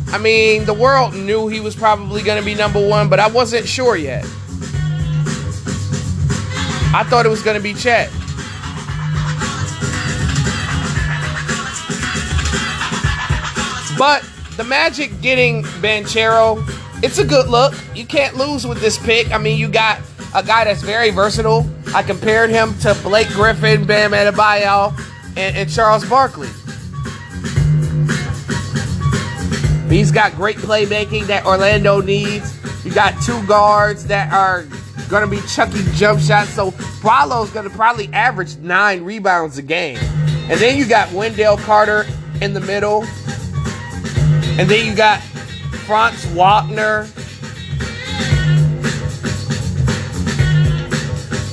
I 0.08 0.18
mean, 0.18 0.64
the 0.64 0.74
world 0.74 1.14
knew 1.14 1.48
he 1.48 1.60
was 1.60 1.74
probably 1.74 2.22
going 2.22 2.38
to 2.38 2.44
be 2.44 2.54
number 2.54 2.86
one, 2.86 3.08
but 3.08 3.20
I 3.20 3.28
wasn't 3.28 3.66
sure 3.66 3.96
yet. 3.96 4.24
I 6.92 7.06
thought 7.08 7.24
it 7.24 7.28
was 7.28 7.42
going 7.42 7.56
to 7.56 7.62
be 7.62 7.72
Chet. 7.72 8.10
But 13.96 14.28
the 14.56 14.64
Magic 14.64 15.20
getting 15.20 15.62
Banchero, 15.80 16.62
it's 17.02 17.18
a 17.18 17.24
good 17.24 17.48
look. 17.48 17.74
You 17.94 18.04
can't 18.04 18.36
lose 18.36 18.66
with 18.66 18.80
this 18.80 18.98
pick. 18.98 19.30
I 19.30 19.38
mean, 19.38 19.58
you 19.58 19.68
got 19.68 20.00
a 20.34 20.42
guy 20.42 20.64
that's 20.64 20.82
very 20.82 21.10
versatile. 21.10 21.68
I 21.94 22.02
compared 22.02 22.50
him 22.50 22.76
to 22.80 22.94
Blake 23.02 23.28
Griffin, 23.28 23.84
Bam 23.84 24.12
Adebayo, 24.12 24.98
and, 25.36 25.56
and 25.56 25.70
Charles 25.70 26.04
Barkley. 26.08 26.48
He's 29.90 30.12
got 30.12 30.32
great 30.36 30.56
playmaking 30.56 31.26
that 31.26 31.44
Orlando 31.44 32.00
needs. 32.00 32.56
You 32.84 32.94
got 32.94 33.20
two 33.24 33.44
guards 33.48 34.06
that 34.06 34.32
are 34.32 34.62
going 35.08 35.28
to 35.28 35.30
be 35.30 35.44
chucking 35.48 35.82
jump 35.94 36.20
shots. 36.20 36.50
So 36.50 36.70
Paolo's 37.02 37.50
going 37.50 37.68
to 37.68 37.74
probably 37.74 38.08
average 38.12 38.56
nine 38.58 39.02
rebounds 39.02 39.58
a 39.58 39.62
game. 39.62 39.98
And 40.48 40.60
then 40.60 40.78
you 40.78 40.86
got 40.86 41.12
Wendell 41.12 41.56
Carter 41.56 42.06
in 42.40 42.54
the 42.54 42.60
middle. 42.60 43.02
And 44.60 44.70
then 44.70 44.86
you 44.86 44.94
got 44.94 45.20
Franz 45.86 46.24
Wagner. 46.26 47.06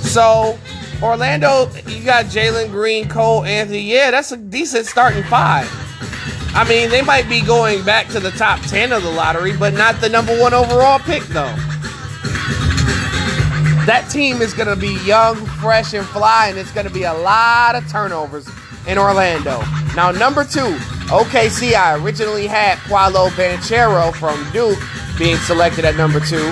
So 0.03 0.59
Orlando, 1.01 1.71
you 1.87 2.05
got 2.05 2.25
Jalen 2.25 2.69
Green, 2.69 3.09
Cole 3.09 3.43
Anthony. 3.45 3.81
Yeah, 3.81 4.11
that's 4.11 4.31
a 4.31 4.37
decent 4.37 4.85
starting 4.85 5.23
five. 5.23 5.86
I 6.53 6.65
mean, 6.67 6.89
they 6.89 7.01
might 7.01 7.29
be 7.29 7.41
going 7.41 7.83
back 7.83 8.07
to 8.09 8.19
the 8.19 8.31
top 8.31 8.59
10 8.61 8.91
of 8.91 9.03
the 9.03 9.11
lottery, 9.11 9.55
but 9.55 9.73
not 9.73 10.01
the 10.01 10.09
number 10.09 10.37
one 10.39 10.53
overall 10.53 10.99
pick, 10.99 11.23
though. 11.25 11.55
That 13.85 14.09
team 14.11 14.41
is 14.41 14.53
going 14.53 14.67
to 14.67 14.75
be 14.75 14.97
young, 15.05 15.35
fresh, 15.61 15.93
and 15.93 16.05
fly, 16.07 16.47
and 16.49 16.57
it's 16.57 16.71
going 16.71 16.87
to 16.87 16.93
be 16.93 17.03
a 17.03 17.13
lot 17.13 17.75
of 17.75 17.89
turnovers 17.89 18.49
in 18.87 18.97
Orlando. 18.97 19.61
Now, 19.95 20.11
number 20.11 20.43
two, 20.43 20.75
OKC, 21.07 21.73
I 21.73 21.95
originally 22.03 22.47
had 22.47 22.77
Paolo 22.79 23.29
Banchero 23.29 24.13
from 24.13 24.45
Duke 24.51 24.79
being 25.17 25.37
selected 25.37 25.85
at 25.85 25.95
number 25.95 26.19
two. 26.19 26.51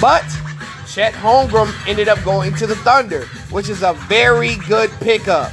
But 0.00 0.24
Chet 0.86 1.14
Holmgren 1.14 1.72
ended 1.88 2.08
up 2.08 2.22
going 2.22 2.54
to 2.56 2.66
the 2.66 2.76
Thunder, 2.76 3.24
which 3.50 3.68
is 3.68 3.82
a 3.82 3.94
very 3.94 4.56
good 4.68 4.90
pickup. 5.00 5.52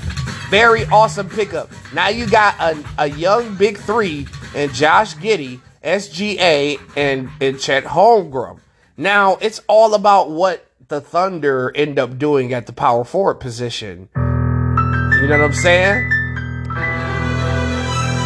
Very 0.51 0.83
awesome 0.87 1.29
pickup. 1.29 1.71
Now 1.93 2.09
you 2.09 2.27
got 2.27 2.59
a, 2.59 2.83
a 2.97 3.09
young 3.09 3.55
big 3.55 3.77
three 3.77 4.27
and 4.53 4.73
Josh 4.73 5.15
Giddey, 5.15 5.61
SGA, 5.81 6.77
and, 6.97 7.29
and 7.39 7.57
Chet 7.57 7.85
Holmgren. 7.85 8.59
Now 8.97 9.37
it's 9.39 9.61
all 9.69 9.93
about 9.93 10.29
what 10.29 10.67
the 10.89 10.99
Thunder 10.99 11.71
end 11.73 11.97
up 11.97 12.17
doing 12.17 12.51
at 12.51 12.65
the 12.67 12.73
power 12.73 13.05
forward 13.05 13.35
position. 13.35 14.09
You 14.13 15.27
know 15.29 15.37
what 15.37 15.41
I'm 15.41 15.53
saying? 15.53 16.09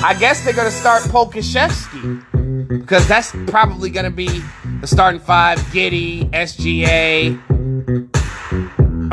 I 0.04 0.16
guess 0.20 0.44
they're 0.44 0.56
gonna 0.56 0.72
start 0.72 1.04
Pokusevski 1.04 2.68
because 2.68 3.08
that's 3.08 3.34
probably 3.46 3.92
gonna 3.92 4.10
be 4.10 4.42
the 4.82 4.88
starting 4.88 5.22
five: 5.22 5.60
Giddey, 5.72 6.28
SGA. 6.32 8.25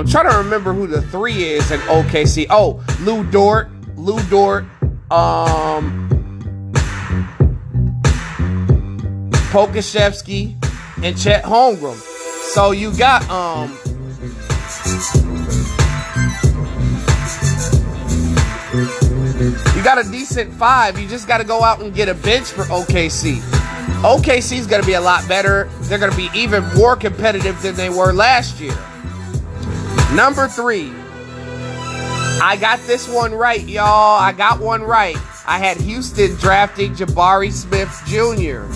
I'm 0.02 0.08
trying 0.08 0.28
to 0.28 0.38
remember 0.38 0.72
who 0.72 0.88
the 0.88 1.00
three 1.00 1.44
is 1.44 1.70
in 1.70 1.78
OKC. 1.82 2.48
Oh, 2.50 2.84
Lu 3.02 3.22
Dort, 3.30 3.68
Lu 3.94 4.20
Dort, 4.24 4.64
um, 5.12 6.08
Pokusevski, 9.52 10.56
and 11.04 11.16
Chet 11.16 11.44
Holmgren. 11.44 11.94
So 12.52 12.72
you 12.72 12.92
got 12.96 13.30
um. 13.30 13.78
You 19.76 19.84
got 19.84 20.04
a 20.04 20.10
decent 20.10 20.52
five. 20.54 20.98
You 20.98 21.06
just 21.06 21.28
got 21.28 21.38
to 21.38 21.44
go 21.44 21.62
out 21.62 21.80
and 21.80 21.94
get 21.94 22.08
a 22.08 22.14
bench 22.14 22.48
for 22.48 22.64
OKC. 22.64 23.36
OKC 24.02 24.58
is 24.58 24.66
going 24.66 24.82
to 24.82 24.86
be 24.86 24.94
a 24.94 25.00
lot 25.00 25.28
better. 25.28 25.70
They're 25.82 26.00
going 26.00 26.10
to 26.10 26.16
be 26.16 26.28
even 26.34 26.64
more 26.74 26.96
competitive 26.96 27.62
than 27.62 27.76
they 27.76 27.88
were 27.88 28.12
last 28.12 28.58
year. 28.58 28.76
Number 30.14 30.46
three. 30.46 30.92
I 32.44 32.58
got 32.60 32.80
this 32.80 33.08
one 33.08 33.32
right, 33.32 33.62
y'all. 33.62 34.20
I 34.20 34.32
got 34.32 34.60
one 34.60 34.82
right. 34.82 35.16
I 35.46 35.58
had 35.58 35.78
Houston 35.78 36.34
drafting 36.36 36.94
Jabari 36.94 37.50
Smith 37.50 37.90
Jr., 38.04 38.66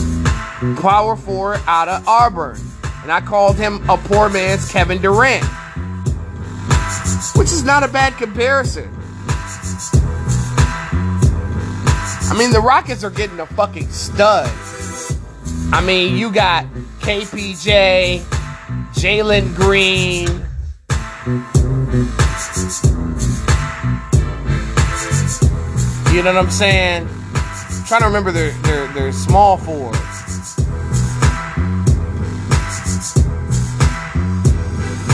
power 0.81 1.15
forward 1.15 1.61
out 1.67 1.89
of 1.89 2.09
Auburn. 2.09 2.59
And 3.03 3.13
I 3.13 3.21
called 3.21 3.57
him 3.57 3.89
a 3.91 3.99
poor 3.99 4.31
man's 4.31 4.71
Kevin 4.71 5.03
Durant, 5.03 5.45
which 7.35 7.53
is 7.53 7.65
not 7.65 7.83
a 7.83 7.89
bad 7.89 8.17
comparison. 8.17 8.89
I 12.29 12.35
mean, 12.39 12.51
the 12.51 12.61
Rockets 12.61 13.05
are 13.05 13.11
getting 13.11 13.41
a 13.41 13.47
fucking 13.47 13.91
stud. 13.91 14.51
I 15.73 15.83
mean, 15.85 16.17
you 16.17 16.33
got 16.33 16.65
KPJ, 17.01 18.21
Jalen 18.95 19.55
Green. 19.55 20.46
You 21.27 21.33
know 26.23 26.33
what 26.33 26.37
I'm 26.37 26.51
saying? 26.53 27.09
I'm 27.35 27.85
trying 27.85 28.03
to 28.03 28.07
remember 28.07 28.31
their, 28.31 28.53
their, 28.63 28.87
their 28.93 29.11
small 29.11 29.57
forwards. 29.57 29.99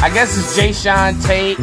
I 0.02 0.10
guess 0.12 0.36
it's 0.36 0.54
Jae'Sean 0.54 1.24
Tate. 1.24 1.56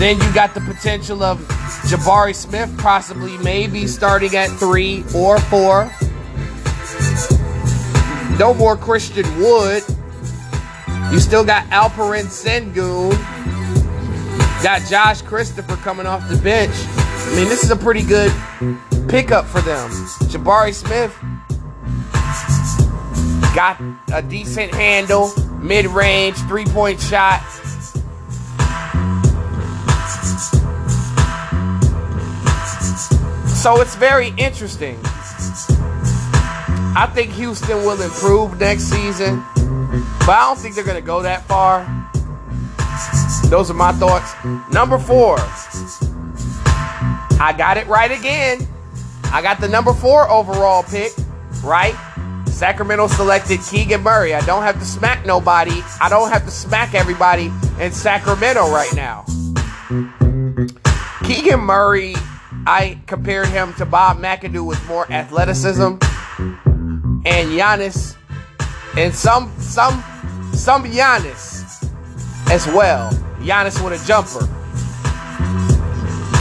Then 0.00 0.16
you 0.16 0.34
got 0.34 0.52
the 0.52 0.60
potential 0.60 1.22
of 1.22 1.38
Jabari 1.86 2.34
Smith 2.34 2.76
possibly 2.78 3.38
maybe 3.38 3.86
starting 3.86 4.34
at 4.34 4.50
three 4.50 5.04
or 5.14 5.38
four. 5.38 5.88
No 8.40 8.52
more 8.54 8.76
Christian 8.76 9.38
Wood. 9.38 9.84
You 11.10 11.18
still 11.18 11.44
got 11.44 11.66
Alperen 11.66 12.26
Sengun. 12.26 13.12
Got 14.62 14.82
Josh 14.88 15.22
Christopher 15.22 15.76
coming 15.76 16.06
off 16.06 16.28
the 16.28 16.36
bench. 16.36 16.74
I 16.74 17.32
mean, 17.36 17.48
this 17.48 17.64
is 17.64 17.70
a 17.70 17.76
pretty 17.76 18.02
good 18.02 18.32
pickup 19.08 19.46
for 19.46 19.60
them. 19.60 19.90
Jabari 20.30 20.72
Smith, 20.72 21.16
Got 23.54 23.80
a 24.14 24.22
decent 24.22 24.72
handle, 24.72 25.32
mid 25.58 25.86
range, 25.86 26.36
three 26.46 26.64
point 26.66 27.00
shot. 27.00 27.42
So 33.48 33.80
it's 33.80 33.96
very 33.96 34.28
interesting. 34.38 35.00
I 36.94 37.10
think 37.12 37.32
Houston 37.32 37.78
will 37.78 38.00
improve 38.00 38.60
next 38.60 38.84
season, 38.84 39.44
but 40.20 40.30
I 40.30 40.46
don't 40.46 40.58
think 40.58 40.74
they're 40.74 40.84
going 40.84 41.00
to 41.00 41.06
go 41.06 41.22
that 41.22 41.44
far. 41.46 41.84
Those 43.48 43.70
are 43.70 43.74
my 43.74 43.92
thoughts. 43.92 44.32
Number 44.72 44.98
four, 44.98 45.36
I 47.40 47.54
got 47.56 47.76
it 47.76 47.86
right 47.88 48.10
again. 48.10 48.66
I 49.32 49.42
got 49.42 49.60
the 49.60 49.68
number 49.68 49.92
four 49.92 50.30
overall 50.30 50.84
pick, 50.84 51.12
right? 51.64 51.94
Sacramento 52.46 53.08
selected 53.08 53.58
Keegan 53.68 54.02
Murray. 54.02 54.34
I 54.34 54.40
don't 54.42 54.62
have 54.62 54.78
to 54.78 54.84
smack 54.84 55.26
nobody. 55.26 55.82
I 56.00 56.08
don't 56.08 56.30
have 56.30 56.44
to 56.44 56.50
smack 56.50 56.94
everybody 56.94 57.50
in 57.80 57.90
Sacramento 57.90 58.70
right 58.70 58.94
now. 58.94 59.24
Keegan 61.24 61.60
Murray, 61.60 62.14
I 62.66 63.00
compared 63.06 63.48
him 63.48 63.72
to 63.74 63.86
Bob 63.86 64.18
McAdoo 64.18 64.66
with 64.66 64.86
more 64.86 65.10
athleticism 65.10 65.82
and 65.82 65.98
Giannis 67.24 68.16
and 68.96 69.14
some 69.14 69.52
some 69.60 70.02
some 70.52 70.84
Giannis 70.84 71.84
as 72.50 72.66
well. 72.68 73.10
Giannis 73.40 73.82
with 73.82 74.00
a 74.00 74.06
jumper. 74.06 74.46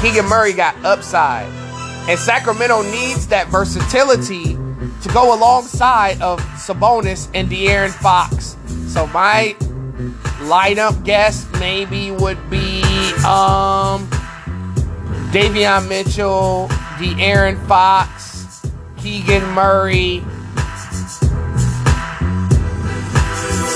Keegan 0.02 0.26
Murray 0.26 0.54
got 0.54 0.76
upside. 0.84 1.48
And 2.10 2.18
Sacramento 2.18 2.82
needs 2.84 3.28
that 3.28 3.50
versatility 3.50 4.56
to 4.56 5.10
go 5.14 5.38
alongside 5.38 6.22
of 6.22 6.40
Sabonis 6.56 7.30
and 7.34 7.50
De'Aaron 7.50 7.92
Fox. 7.92 8.58
So 8.88 9.06
my 9.08 9.56
lineup 10.40 11.04
guess 11.06 11.48
maybe 11.60 12.12
would 12.12 12.50
be 12.50 12.82
um 13.26 14.10
Davion 15.32 15.88
Mitchell, 15.88 16.68
De'Aaron 16.98 17.64
Fox, 17.68 18.66
Keegan 18.98 19.46
Murray, 19.52 20.24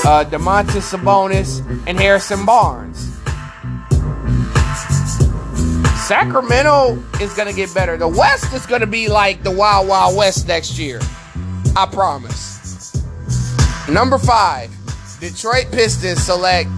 uh, 0.05 0.25
Domantas 0.25 0.91
Sabonis, 0.91 1.60
and 1.88 2.00
Harrison 2.00 2.45
Barnes. 2.45 3.10
Sacramento 6.05 7.01
is 7.22 7.33
going 7.33 7.48
to 7.48 7.55
get 7.55 7.74
better. 7.74 7.95
The 7.95 8.07
West 8.07 8.53
is 8.53 8.65
going 8.65 8.81
to 8.81 8.88
be 8.88 9.07
like 9.07 9.43
the 9.43 9.51
Wild 9.51 9.88
Wild 9.88 10.17
West 10.17 10.48
next 10.48 10.77
year. 10.77 11.00
I 11.75 11.86
promise. 11.86 12.93
Number 13.89 14.17
five, 14.17 14.69
Detroit 15.19 15.67
Pistons 15.72 16.22
select 16.22 16.69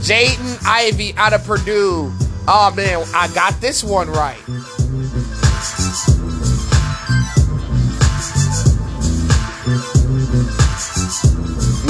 Jaden 0.00 0.62
Ivey 0.66 1.14
out 1.16 1.32
of 1.32 1.44
Purdue. 1.44 2.12
Oh 2.46 2.72
man, 2.76 3.02
I 3.14 3.32
got 3.34 3.58
this 3.60 3.82
one 3.82 4.08
right. 4.10 4.38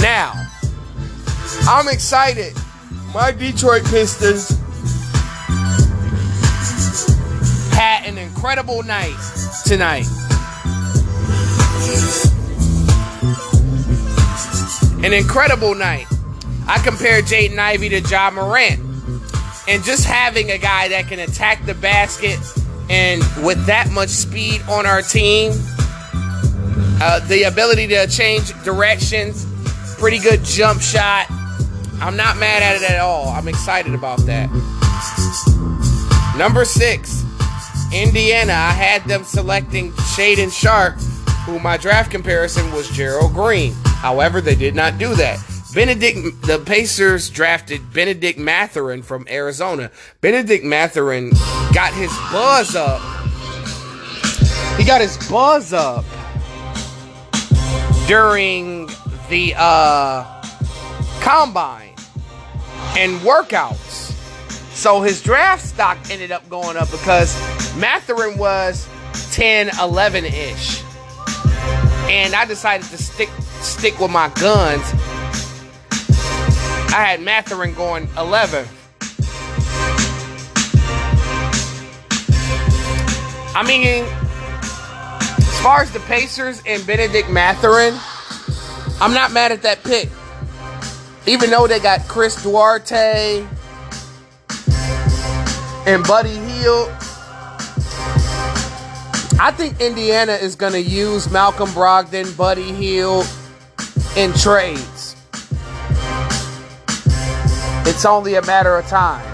Now, 0.01 0.44
I'm 1.67 1.89
excited. 1.89 2.55
My 3.15 3.33
Detroit 3.33 3.85
Pistons 3.87 4.51
had 7.73 8.05
an 8.07 8.19
incredible 8.19 8.83
night 8.83 9.17
tonight. 9.65 10.05
An 15.03 15.15
incredible 15.15 15.75
night. 15.75 16.07
I 16.67 16.81
compared 16.85 17.25
Jaden 17.25 17.59
Ivey 17.59 17.89
to 17.89 18.01
Ja 18.01 18.31
Morant. 18.31 18.81
And 19.67 19.83
just 19.83 20.05
having 20.05 20.51
a 20.51 20.59
guy 20.59 20.89
that 20.89 21.09
can 21.09 21.21
attack 21.21 21.65
the 21.65 21.75
basket 21.75 22.39
and 22.91 23.23
with 23.43 23.65
that 23.65 23.91
much 23.91 24.11
speed 24.11 24.61
on 24.69 24.85
our 24.85 25.01
team, 25.01 25.53
uh, 27.01 27.21
the 27.27 27.45
ability 27.45 27.87
to 27.87 28.07
change 28.07 28.53
directions, 28.65 29.47
pretty 29.99 30.19
good 30.19 30.45
jump 30.45 30.83
shot. 30.83 31.27
I'm 32.01 32.17
not 32.17 32.37
mad 32.37 32.63
at 32.63 32.83
it 32.83 32.91
at 32.91 33.01
all. 33.01 33.29
I'm 33.29 33.49
excited 33.49 33.95
about 33.95 34.19
that. 34.27 34.51
Number 36.37 36.65
six, 36.65 37.23
Indiana. 37.93 38.53
I 38.53 38.73
had 38.73 39.05
them 39.05 39.25
selecting 39.25 39.93
Shaedon 39.93 40.53
Sharpe, 40.53 40.99
who 41.47 41.59
my 41.59 41.77
draft 41.77 42.11
comparison 42.11 42.71
was 42.73 42.89
Gerald 42.91 43.33
Green. 43.33 43.73
However, 43.85 44.41
they 44.41 44.55
did 44.55 44.75
not 44.75 44.99
do 44.99 45.15
that. 45.15 45.39
Benedict, 45.75 46.43
the 46.43 46.59
Pacers 46.65 47.31
drafted 47.31 47.93
Benedict 47.93 48.39
Mathurin 48.39 49.03
from 49.03 49.27
Arizona. 49.29 49.91
Benedict 50.21 50.65
Mathurin 50.65 51.31
got 51.73 51.93
his 51.95 52.11
buzz 52.31 52.77
up. 52.77 53.01
He 54.79 54.85
got 54.85 55.01
his 55.01 55.17
buzz 55.29 55.73
up 55.73 56.05
during 58.07 58.87
the 59.29 59.55
uh, 59.57 60.34
combine 61.25 61.95
and 62.97 63.19
workouts. 63.21 64.13
So 64.75 65.01
his 65.01 65.23
draft 65.23 65.65
stock 65.65 65.99
ended 66.11 66.31
up 66.31 66.49
going 66.51 66.77
up 66.77 66.91
because 66.91 67.35
Mathurin 67.77 68.37
was 68.37 68.87
10, 69.33 69.71
11 69.81 70.27
ish. 70.27 70.83
And 72.11 72.35
I 72.35 72.45
decided 72.45 72.87
to 72.89 72.99
stick 72.99 73.31
stick 73.61 73.99
with 73.99 74.11
my 74.11 74.29
guns 74.41 74.93
I 76.95 77.03
had 77.03 77.23
Mathurin 77.23 77.75
going 77.75 78.09
11. 78.17 78.69
I 83.57 83.65
mean, 83.67 84.05
as 85.39 85.61
far 85.61 85.81
as 85.81 85.91
the 85.91 85.99
Pacers 86.07 86.63
and 86.65 86.87
Benedict 86.87 87.29
Mathurin, 87.31 87.99
I'm 89.01 89.13
not 89.13 89.33
mad 89.33 89.51
at 89.51 89.63
that 89.63 89.83
pick. 89.83 90.09
Even 91.27 91.51
though 91.51 91.67
they 91.67 91.81
got 91.81 92.07
Chris 92.07 92.43
Duarte 92.43 93.47
and 95.87 96.05
Buddy 96.05 96.37
Hield, 96.37 96.91
I 99.41 99.51
think 99.57 99.81
Indiana 99.81 100.33
is 100.33 100.55
going 100.55 100.75
to 100.75 100.83
use 100.83 101.31
Malcolm 101.31 101.69
Brogdon, 101.71 102.37
Buddy 102.37 102.73
Hield 102.73 103.27
in 104.17 104.33
trades. 104.35 105.17
It's 107.87 108.05
only 108.05 108.35
a 108.35 108.43
matter 108.43 108.77
of 108.77 108.87
time. 108.87 109.25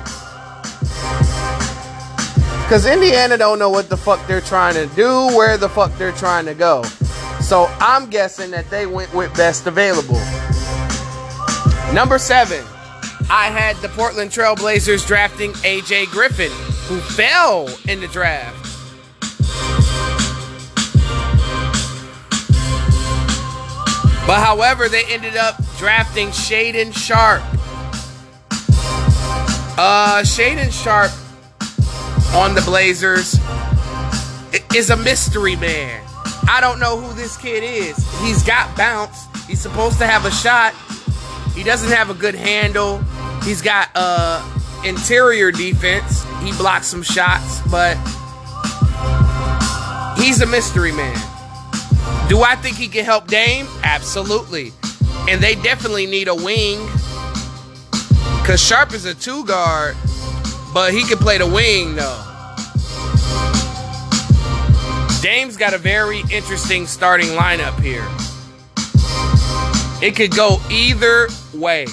Because 2.63 2.87
Indiana 2.87 3.37
don't 3.37 3.59
know 3.59 3.71
what 3.71 3.89
the 3.89 3.97
fuck 3.97 4.25
they're 4.29 4.41
trying 4.41 4.75
to 4.75 4.87
do, 4.95 5.27
where 5.37 5.57
the 5.57 5.69
fuck 5.69 5.93
they're 5.99 6.13
trying 6.13 6.45
to 6.47 6.55
go. 6.55 6.85
So 7.41 7.67
I'm 7.81 8.09
guessing 8.09 8.53
that 8.53 8.71
they 8.71 8.87
went 8.87 9.13
with 9.13 9.37
best 9.37 9.67
available. 9.67 10.21
Number 11.93 12.19
seven, 12.19 12.65
I 13.29 13.51
had 13.51 13.77
the 13.79 13.89
Portland 13.89 14.31
Trailblazers 14.31 15.05
drafting 15.07 15.53
AJ 15.55 16.07
Griffin, 16.07 16.53
who 16.87 17.01
fell 17.01 17.69
in 17.89 18.01
the 18.01 18.07
draft. 18.07 18.57
But 24.25 24.45
however, 24.45 24.89
they 24.89 25.05
ended 25.07 25.37
up 25.37 25.57
drafting 25.79 26.29
Shaedon 26.29 26.95
Sharpe. 26.95 27.43
Uh, 29.77 30.23
Shaedon 30.23 30.71
Sharpe 30.71 31.11
on 32.37 32.55
the 32.55 32.63
Blazers 32.63 33.35
is 34.77 34.91
a 34.91 34.97
mystery 34.97 35.57
man. 35.57 36.01
I 36.49 36.61
don't 36.61 36.79
know 36.79 37.01
who 37.01 37.13
this 37.15 37.37
kid 37.37 37.65
is. 37.65 37.97
He's 38.21 38.45
got 38.45 38.77
bounce. 38.77 39.27
He's 39.47 39.61
supposed 39.61 39.99
to 39.99 40.07
have 40.07 40.25
a 40.25 40.31
shot. 40.31 40.73
He 41.55 41.63
doesn't 41.63 41.91
have 41.91 42.11
a 42.11 42.15
good 42.15 42.35
handle. 42.35 42.99
He's 43.45 43.63
got 43.63 43.89
uh 43.95 44.43
interior 44.85 45.51
defense. 45.53 46.25
He 46.43 46.53
blocks 46.53 46.87
some 46.87 47.03
shots, 47.03 47.61
but 47.71 47.97
he's 50.19 50.41
a 50.41 50.47
mystery 50.47 50.93
man. 50.93 51.17
Do 52.29 52.43
I 52.43 52.57
think 52.57 52.77
he 52.77 52.89
can 52.89 53.05
help 53.05 53.27
Dame? 53.27 53.67
Absolutely. 53.83 54.73
And 55.29 55.43
they 55.43 55.55
definitely 55.57 56.07
need 56.07 56.29
a 56.29 56.35
wing 56.35 56.79
because 58.41 58.61
Sharpe 58.61 58.95
is 58.95 59.05
a 59.05 59.15
two 59.15 59.45
guard, 59.45 59.97
but 60.73 60.93
he 60.93 61.05
can 61.05 61.19
play 61.19 61.39
the 61.39 61.47
wing 61.47 61.97
though. 61.97 62.27
Dame's 65.21 65.57
got 65.57 65.75
a 65.75 65.79
very 65.79 66.23
interesting 66.31 66.87
starting 66.87 67.29
lineup 67.29 67.79
here. 67.81 68.07
It 70.03 70.17
could 70.17 70.35
go 70.35 70.59
either 70.71 71.29
way. 71.61 71.87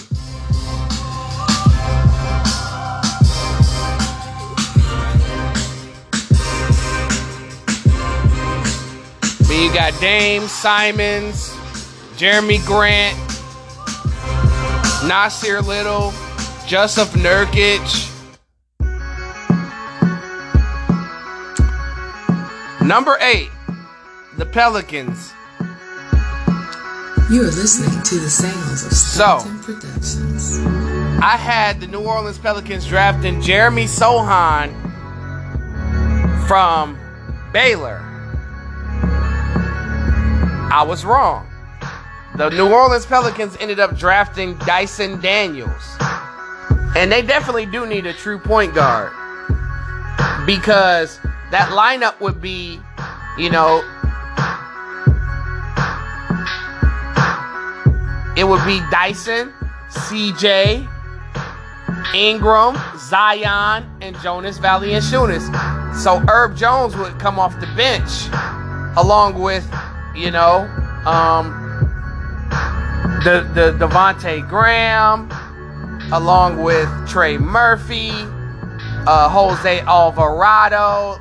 Mean, 9.49 9.63
you 9.63 9.73
got 9.73 9.99
Dame, 10.01 10.47
Simons, 10.47 11.49
Jerami 12.17 12.65
Grant, 12.65 13.17
Nassir 15.07 15.65
Little, 15.65 16.11
Jusuf 16.67 17.13
Nurkic. 17.15 18.05
Number 22.85 23.17
eight, 23.21 23.49
the 24.37 24.45
Pelicans. 24.45 25.33
You 27.29 27.41
are 27.41 27.51
listening 27.51 28.01
to 28.03 28.19
the 28.19 28.29
sounds 28.29 28.85
of 28.85 28.93
Stockton 28.93 29.57
so, 29.57 29.73
Productions. 29.73 30.59
I 31.21 31.35
had 31.35 31.81
the 31.81 31.87
New 31.87 31.99
Orleans 31.99 32.37
Pelicans 32.37 32.87
drafting 32.87 33.41
Jeremy 33.41 33.83
Sochan 33.83 34.71
from 36.47 36.97
Baylor. 37.51 37.99
I 40.71 40.85
was 40.87 41.03
wrong. 41.03 41.45
The 42.37 42.49
New 42.51 42.71
Orleans 42.71 43.05
Pelicans 43.05 43.57
ended 43.59 43.81
up 43.81 43.97
drafting 43.97 44.57
Dyson 44.59 45.19
Daniels. 45.19 45.97
And 46.95 47.11
they 47.11 47.23
definitely 47.23 47.65
do 47.65 47.85
need 47.85 48.05
a 48.05 48.13
true 48.13 48.39
point 48.39 48.73
guard. 48.73 49.11
Because 50.45 51.19
that 51.51 51.71
lineup 51.73 52.21
would 52.21 52.39
be, 52.39 52.79
you 53.37 53.49
know, 53.49 53.83
it 58.37 58.47
would 58.47 58.63
be 58.65 58.79
Dyson, 58.91 59.51
CJ, 59.89 60.87
Ingram, 62.13 62.77
Zion, 62.97 63.89
and 63.99 64.15
Jonas 64.19 64.59
Valanciunas. 64.59 65.95
So 65.95 66.19
Herb 66.29 66.55
Jones 66.55 66.95
would 66.95 67.17
come 67.17 67.39
off 67.39 67.59
the 67.59 67.65
bench 67.75 68.27
along 68.95 69.41
with, 69.41 69.67
you 70.15 70.29
know, 70.29 70.69
um, 71.07 71.49
the 73.23 73.49
the 73.55 73.75
Devonte 73.83 74.47
Graham, 74.47 75.31
along 76.13 76.61
with 76.61 76.87
Trey 77.09 77.39
Murphy, 77.39 78.11
uh, 79.07 79.29
Jose 79.29 79.79
Alvarado. 79.81 81.19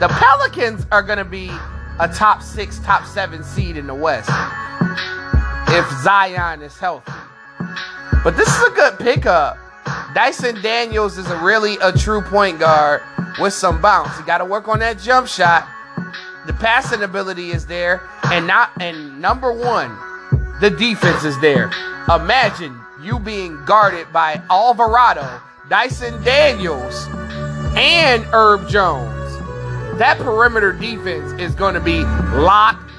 The 0.00 0.08
Pelicans 0.08 0.84
are 0.90 1.02
going 1.02 1.18
to 1.18 1.24
be 1.24 1.48
a 2.00 2.08
top 2.08 2.42
six, 2.42 2.80
top 2.80 3.06
seven 3.06 3.44
seed 3.44 3.76
in 3.76 3.86
the 3.86 3.94
West 3.94 4.30
if 5.70 5.90
Zion 6.02 6.62
is 6.62 6.78
healthy. 6.78 7.12
But 8.24 8.36
this 8.36 8.48
is 8.48 8.62
a 8.64 8.70
good 8.70 8.98
pickup. 8.98 9.58
Dyson 10.14 10.60
Daniels 10.62 11.18
is 11.18 11.30
a 11.30 11.38
really 11.38 11.76
a 11.82 11.92
true 11.92 12.20
point 12.20 12.58
guard 12.58 13.02
with 13.38 13.52
some 13.52 13.80
bounce. 13.80 14.18
You 14.18 14.26
got 14.26 14.38
to 14.38 14.44
work 14.44 14.68
on 14.68 14.80
that 14.80 14.98
jump 14.98 15.28
shot. 15.28 15.68
The 16.46 16.52
passing 16.54 17.02
ability 17.02 17.50
is 17.50 17.66
there, 17.66 18.02
and 18.24 18.46
not 18.46 18.72
and 18.80 19.20
number 19.20 19.52
one, 19.52 19.96
the 20.60 20.70
defense 20.70 21.24
is 21.24 21.38
there. 21.40 21.70
Imagine 22.08 22.78
you 23.02 23.18
being 23.18 23.62
guarded 23.66 24.10
by 24.12 24.42
Alvarado, 24.50 25.40
Dyson 25.68 26.22
Daniels, 26.24 27.06
and 27.76 28.24
Herb 28.32 28.68
Jones. 28.68 29.14
That 29.98 30.16
perimeter 30.18 30.72
defense 30.72 31.38
is 31.40 31.54
going 31.54 31.74
to 31.74 31.80
be 31.80 32.00
locked 32.34 32.90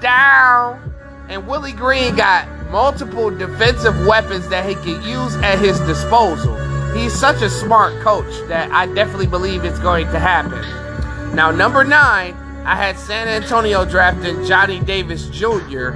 down. 0.00 0.94
And 1.28 1.46
Willie 1.48 1.72
Green 1.72 2.14
got 2.14 2.48
multiple 2.70 3.30
defensive 3.30 4.06
weapons 4.06 4.48
that 4.48 4.68
he 4.68 4.74
can 4.76 5.02
use 5.02 5.34
at 5.36 5.58
his 5.58 5.78
disposal. 5.80 6.56
He's 6.94 7.12
such 7.12 7.42
a 7.42 7.50
smart 7.50 8.00
coach 8.00 8.32
that 8.48 8.70
I 8.70 8.86
definitely 8.86 9.26
believe 9.26 9.64
it's 9.64 9.80
going 9.80 10.06
to 10.06 10.18
happen. 10.18 10.62
Now, 11.34 11.50
number 11.50 11.84
nine, 11.84 12.34
I 12.64 12.76
had 12.76 12.98
San 12.98 13.28
Antonio 13.28 13.84
drafting 13.84 14.44
Johnny 14.44 14.80
Davis 14.80 15.28
Jr. 15.28 15.90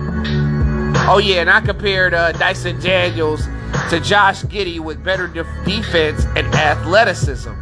Oh, 1.09 1.21
yeah, 1.23 1.40
and 1.40 1.51
I 1.51 1.61
compared 1.61 2.12
uh, 2.12 2.33
Dyson 2.33 2.81
Daniels 2.81 3.47
to 3.90 4.01
Josh 4.01 4.43
Giddey 4.43 4.81
with 4.81 5.03
better 5.03 5.29
def- 5.29 5.47
defense 5.64 6.25
and 6.37 6.47
athleticism. 6.55 7.53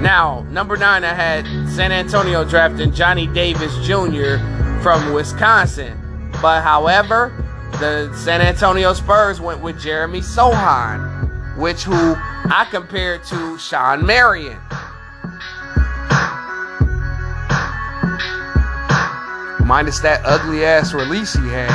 Now, 0.00 0.46
number 0.50 0.76
nine, 0.76 1.02
I 1.02 1.14
had 1.14 1.44
San 1.68 1.90
Antonio 1.92 2.44
drafting 2.44 2.92
Johnny 2.92 3.26
Davis 3.26 3.74
Jr 3.86 4.53
from 4.84 5.14
Wisconsin. 5.14 5.98
But 6.42 6.62
however, 6.62 7.32
the 7.80 8.14
San 8.14 8.42
Antonio 8.42 8.92
Spurs 8.92 9.40
went 9.40 9.62
with 9.62 9.80
Jeremy 9.80 10.20
Sochan, 10.20 11.56
which 11.56 11.84
who 11.84 11.94
I 11.94 12.68
compared 12.70 13.24
to 13.24 13.56
Shawn 13.56 14.04
Marion. 14.04 14.58
Minus 19.66 20.00
that 20.00 20.20
ugly 20.26 20.66
ass 20.66 20.92
release 20.92 21.32
he 21.32 21.48
had. 21.48 21.70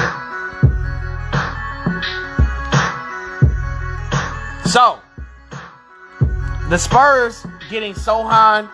So, 4.66 5.00
the 6.70 6.78
Spurs 6.78 7.44
getting 7.72 7.96
Sochan, 7.96 8.70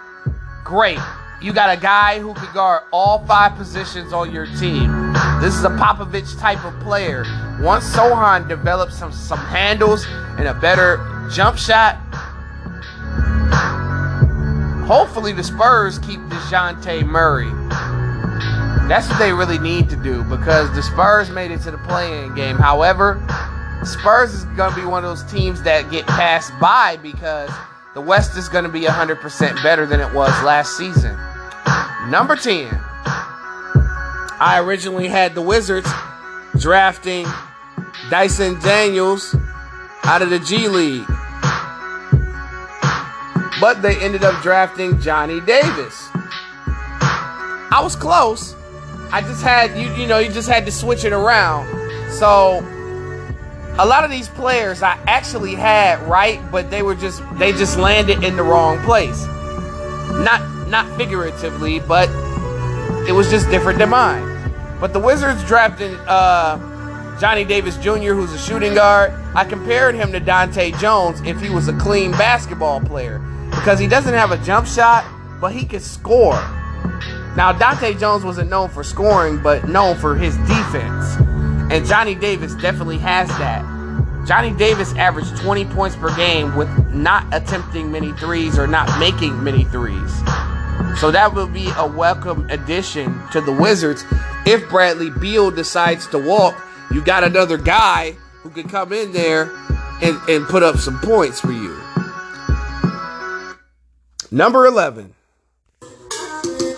great. 0.65 0.99
You 1.45 1.53
got 1.53 1.69
a 1.69 1.79
guy 1.79 2.17
who 2.17 2.33
can 2.33 2.51
guard 2.55 2.81
all 2.91 3.23
five 3.27 3.55
positions 3.55 4.11
on 4.13 4.31
your 4.31 4.47
team. 4.57 5.13
This 5.39 5.53
is 5.53 5.63
a 5.63 5.69
Popovich 5.69 6.39
type 6.39 6.65
of 6.65 6.73
player. 6.79 7.23
Once 7.61 7.85
Sochan 7.95 8.47
develops 8.47 8.97
some, 8.97 9.11
some 9.11 9.37
handles 9.37 10.07
and 10.39 10.47
a 10.47 10.55
better 10.55 11.29
jump 11.31 11.59
shot, 11.59 11.97
hopefully 14.87 15.33
the 15.33 15.43
Spurs 15.43 15.99
keep 15.99 16.19
Dejounte 16.21 17.05
Murray. 17.05 17.51
That's 18.87 19.07
what 19.07 19.19
they 19.19 19.31
really 19.31 19.59
need 19.59 19.87
to 19.91 19.95
do 19.97 20.23
because 20.23 20.73
the 20.73 20.81
Spurs 20.81 21.29
made 21.29 21.51
it 21.51 21.61
to 21.61 21.69
the 21.69 21.77
play-in 21.77 22.33
game. 22.33 22.55
However, 22.55 23.23
Spurs 23.83 24.33
is 24.33 24.45
going 24.57 24.73
to 24.73 24.81
be 24.81 24.87
one 24.87 25.05
of 25.05 25.15
those 25.15 25.31
teams 25.31 25.61
that 25.61 25.91
get 25.91 26.07
passed 26.07 26.59
by 26.59 26.97
because– 27.03 27.51
the 27.95 28.01
West 28.01 28.35
is 28.35 28.49
going 28.49 28.65
to 28.65 28.69
be 28.69 28.81
100% 28.81 29.63
better 29.63 29.85
than 29.85 30.01
it 30.01 30.13
was 30.13 30.29
last 30.43 30.75
season. 30.75 31.17
Number 32.09 32.35
10. 32.35 32.67
I 34.37 34.61
originally 34.63 35.07
had 35.07 35.33
the 35.33 35.41
Wizards 35.41 35.89
drafting 36.59 37.25
Dyson 38.09 38.59
Daniels 38.59 39.35
out 40.03 40.21
of 40.21 40.29
the 40.29 40.39
G 40.39 40.67
League. 40.67 41.05
But 43.59 43.81
they 43.81 43.95
ended 43.97 44.23
up 44.23 44.41
drafting 44.41 44.99
Johnny 44.99 45.39
Davis. 45.41 46.09
I 46.13 47.79
was 47.81 47.95
close. 47.95 48.55
I 49.11 49.21
just 49.21 49.41
had 49.41 49.77
you 49.77 49.93
you 49.95 50.07
know, 50.07 50.19
you 50.19 50.31
just 50.31 50.49
had 50.49 50.65
to 50.65 50.71
switch 50.71 51.05
it 51.05 51.13
around. 51.13 51.67
So 52.11 52.59
a 53.77 53.85
lot 53.85 54.03
of 54.03 54.11
these 54.11 54.29
players 54.29 54.83
I 54.83 54.97
actually 55.07 55.55
had 55.55 56.01
right, 56.07 56.39
but 56.51 56.69
they 56.69 56.83
were 56.83 56.95
just 56.95 57.23
they 57.37 57.51
just 57.51 57.77
landed 57.77 58.23
in 58.23 58.35
the 58.35 58.43
wrong 58.43 58.79
place. 58.83 59.25
Not 59.25 60.54
not 60.75 60.97
figuratively, 60.97 61.79
but 61.79 62.09
it 63.07 63.13
was 63.13 63.29
just 63.29 63.49
different 63.49 63.79
than 63.79 63.87
mine. 63.87 64.51
But 64.81 64.91
the 64.91 64.99
Wizards 64.99 65.41
drafted 65.45 65.97
uh, 66.05 66.57
Johnny 67.17 67.45
Davis 67.45 67.77
Jr., 67.77 68.11
who's 68.13 68.33
a 68.33 68.37
shooting 68.37 68.73
guard. 68.73 69.13
I 69.33 69.45
compared 69.45 69.95
him 69.95 70.11
to 70.11 70.19
Dahntay 70.19 70.77
Jones 70.77 71.21
if 71.21 71.39
he 71.39 71.49
was 71.49 71.69
a 71.69 71.77
clean 71.77 72.11
basketball 72.11 72.81
player 72.81 73.19
because 73.51 73.79
he 73.79 73.87
doesn't 73.87 74.13
have 74.13 74.31
a 74.31 74.37
jump 74.43 74.67
shot, 74.67 75.05
but 75.39 75.53
he 75.53 75.63
can 75.63 75.79
score. 75.79 76.35
Now 77.37 77.53
Dahntay 77.53 77.97
Jones 77.97 78.25
wasn't 78.25 78.49
known 78.49 78.67
for 78.67 78.83
scoring, 78.83 79.41
but 79.41 79.69
known 79.69 79.95
for 79.95 80.13
his 80.13 80.35
defense. 80.39 81.15
And 81.71 81.85
Johnny 81.85 82.15
Davis 82.15 82.53
definitely 82.55 82.97
has 82.97 83.29
that. 83.29 83.63
Johnny 84.27 84.51
Davis 84.51 84.93
averaged 84.95 85.37
20 85.37 85.63
points 85.67 85.95
per 85.95 86.13
game 86.17 86.53
with 86.57 86.67
not 86.93 87.25
attempting 87.33 87.93
many 87.93 88.11
threes 88.13 88.59
or 88.59 88.67
not 88.67 88.99
making 88.99 89.41
many 89.41 89.63
threes. 89.63 90.21
So 90.97 91.11
that 91.11 91.33
will 91.33 91.47
be 91.47 91.69
a 91.75 91.85
welcome 91.85 92.49
addition 92.49 93.21
to 93.31 93.41
the 93.41 93.51
Wizards. 93.51 94.05
If 94.45 94.69
Bradley 94.69 95.09
Beal 95.09 95.51
decides 95.51 96.07
to 96.07 96.17
walk, 96.17 96.55
you 96.89 97.03
got 97.03 97.23
another 97.25 97.57
guy 97.57 98.11
who 98.41 98.49
can 98.49 98.69
come 98.69 98.93
in 98.93 99.11
there 99.11 99.51
and, 100.01 100.17
and 100.29 100.45
put 100.45 100.63
up 100.63 100.77
some 100.77 100.99
points 101.01 101.41
for 101.41 101.51
you. 101.51 101.77
Number 104.31 104.65
11. 104.65 105.13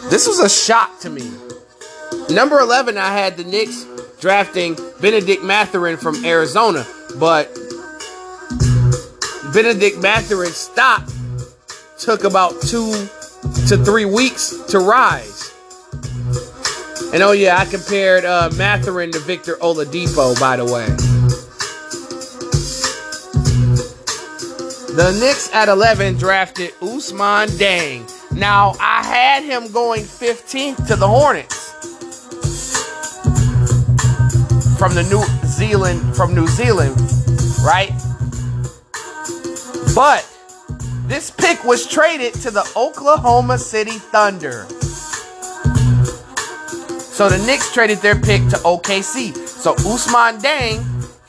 This 0.09 0.27
was 0.27 0.39
a 0.39 0.49
shock 0.49 0.99
to 1.01 1.09
me. 1.09 1.29
Number 2.29 2.59
11, 2.59 2.97
I 2.97 3.11
had 3.11 3.37
the 3.37 3.43
Knicks 3.43 3.85
drafting 4.19 4.75
Benedict 4.99 5.43
Mathurin 5.43 5.97
from 5.97 6.25
Arizona, 6.25 6.87
but 7.19 7.53
Benedict 9.53 9.99
Mathurin's 9.99 10.55
stock 10.55 11.07
took 11.99 12.23
about 12.23 12.59
two 12.61 13.07
to 13.67 13.77
three 13.77 14.05
weeks 14.05 14.55
to 14.69 14.79
rise. 14.79 15.53
And 17.13 17.23
oh 17.23 17.31
yeah, 17.31 17.57
I 17.57 17.65
compared 17.65 18.25
uh, 18.25 18.49
Mathurin 18.55 19.11
to 19.11 19.19
Victor 19.19 19.55
Oladipo, 19.55 20.39
by 20.39 20.57
the 20.57 20.65
way. 20.65 20.87
The 24.95 25.17
Knicks 25.19 25.53
at 25.53 25.69
11 25.69 26.17
drafted 26.17 26.71
Ousmane 26.81 27.49
Dieng. 27.49 28.11
Now, 28.31 28.73
I 28.79 29.03
had 29.03 29.43
him 29.43 29.71
going 29.71 30.03
15th 30.03 30.87
to 30.87 30.95
the 30.95 31.07
Hornets. 31.07 31.67
from 34.77 34.93
the 34.93 35.03
New 35.03 35.23
Zealand 35.47 36.15
from 36.15 36.35
New 36.35 36.45
Zealand, 36.47 36.95
right? 37.63 37.89
But 39.95 40.23
this 41.07 41.31
pick 41.31 41.63
was 41.63 41.87
traded 41.87 42.33
to 42.35 42.51
the 42.51 42.69
Oklahoma 42.75 43.57
City 43.57 43.97
Thunder. 43.97 44.65
So 46.99 47.29
the 47.29 47.41
Knicks 47.47 47.73
traded 47.73 47.99
their 47.99 48.15
pick 48.15 48.41
to 48.49 48.57
OKC. 48.57 49.35
So 49.47 49.73
Ousmane 49.75 50.41
Dieng 50.41 50.83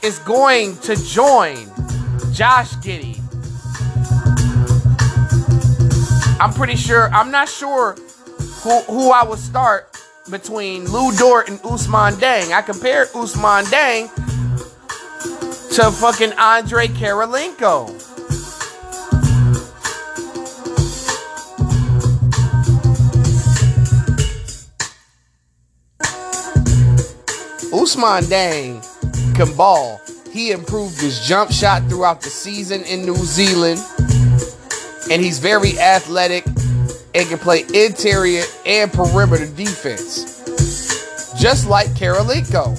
is 0.05 0.19
going 0.21 0.77
to 0.79 0.97
join 0.97 1.67
Josh 2.33 2.75
Giddey. 2.83 3.17
I'm 6.41 6.53
pretty 6.53 6.77
sure, 6.77 7.09
I'm 7.15 7.31
not 7.31 7.49
sure 7.49 7.95
who, 8.63 8.81
who 8.83 9.11
I 9.13 9.25
would 9.25 9.39
start 9.39 9.97
between 10.31 10.85
Lu 10.91 11.17
Dort 11.17 11.49
and 11.49 11.59
Ousmane 11.61 12.15
Dieng. 12.15 12.53
I 12.53 12.63
compared 12.63 13.09
Ousmane 13.09 13.65
Dieng 13.65 14.15
to 15.77 15.91
fucking 15.93 16.33
Andre 16.33 16.89
Kirilenko. 16.89 17.98
Ousmane 27.99 28.29
Dieng 28.31 29.35
can 29.35 29.57
ball. 29.57 30.01
He 30.31 30.53
improved 30.53 31.01
his 31.01 31.19
jump 31.27 31.51
shot 31.51 31.83
throughout 31.89 32.21
the 32.21 32.31
season 32.31 32.83
in 32.85 33.05
New 33.05 33.17
Zealand. 33.17 33.81
And 35.11 35.21
he's 35.21 35.41
very 35.41 35.77
athletic 35.81 36.47
and 36.47 37.29
can 37.29 37.39
play 37.39 37.65
interior 37.75 38.45
and 38.65 38.93
perimeter 38.93 39.47
defense. 39.47 40.45
Just 41.41 41.69
like 41.69 41.89
Kirilenko. 41.89 42.79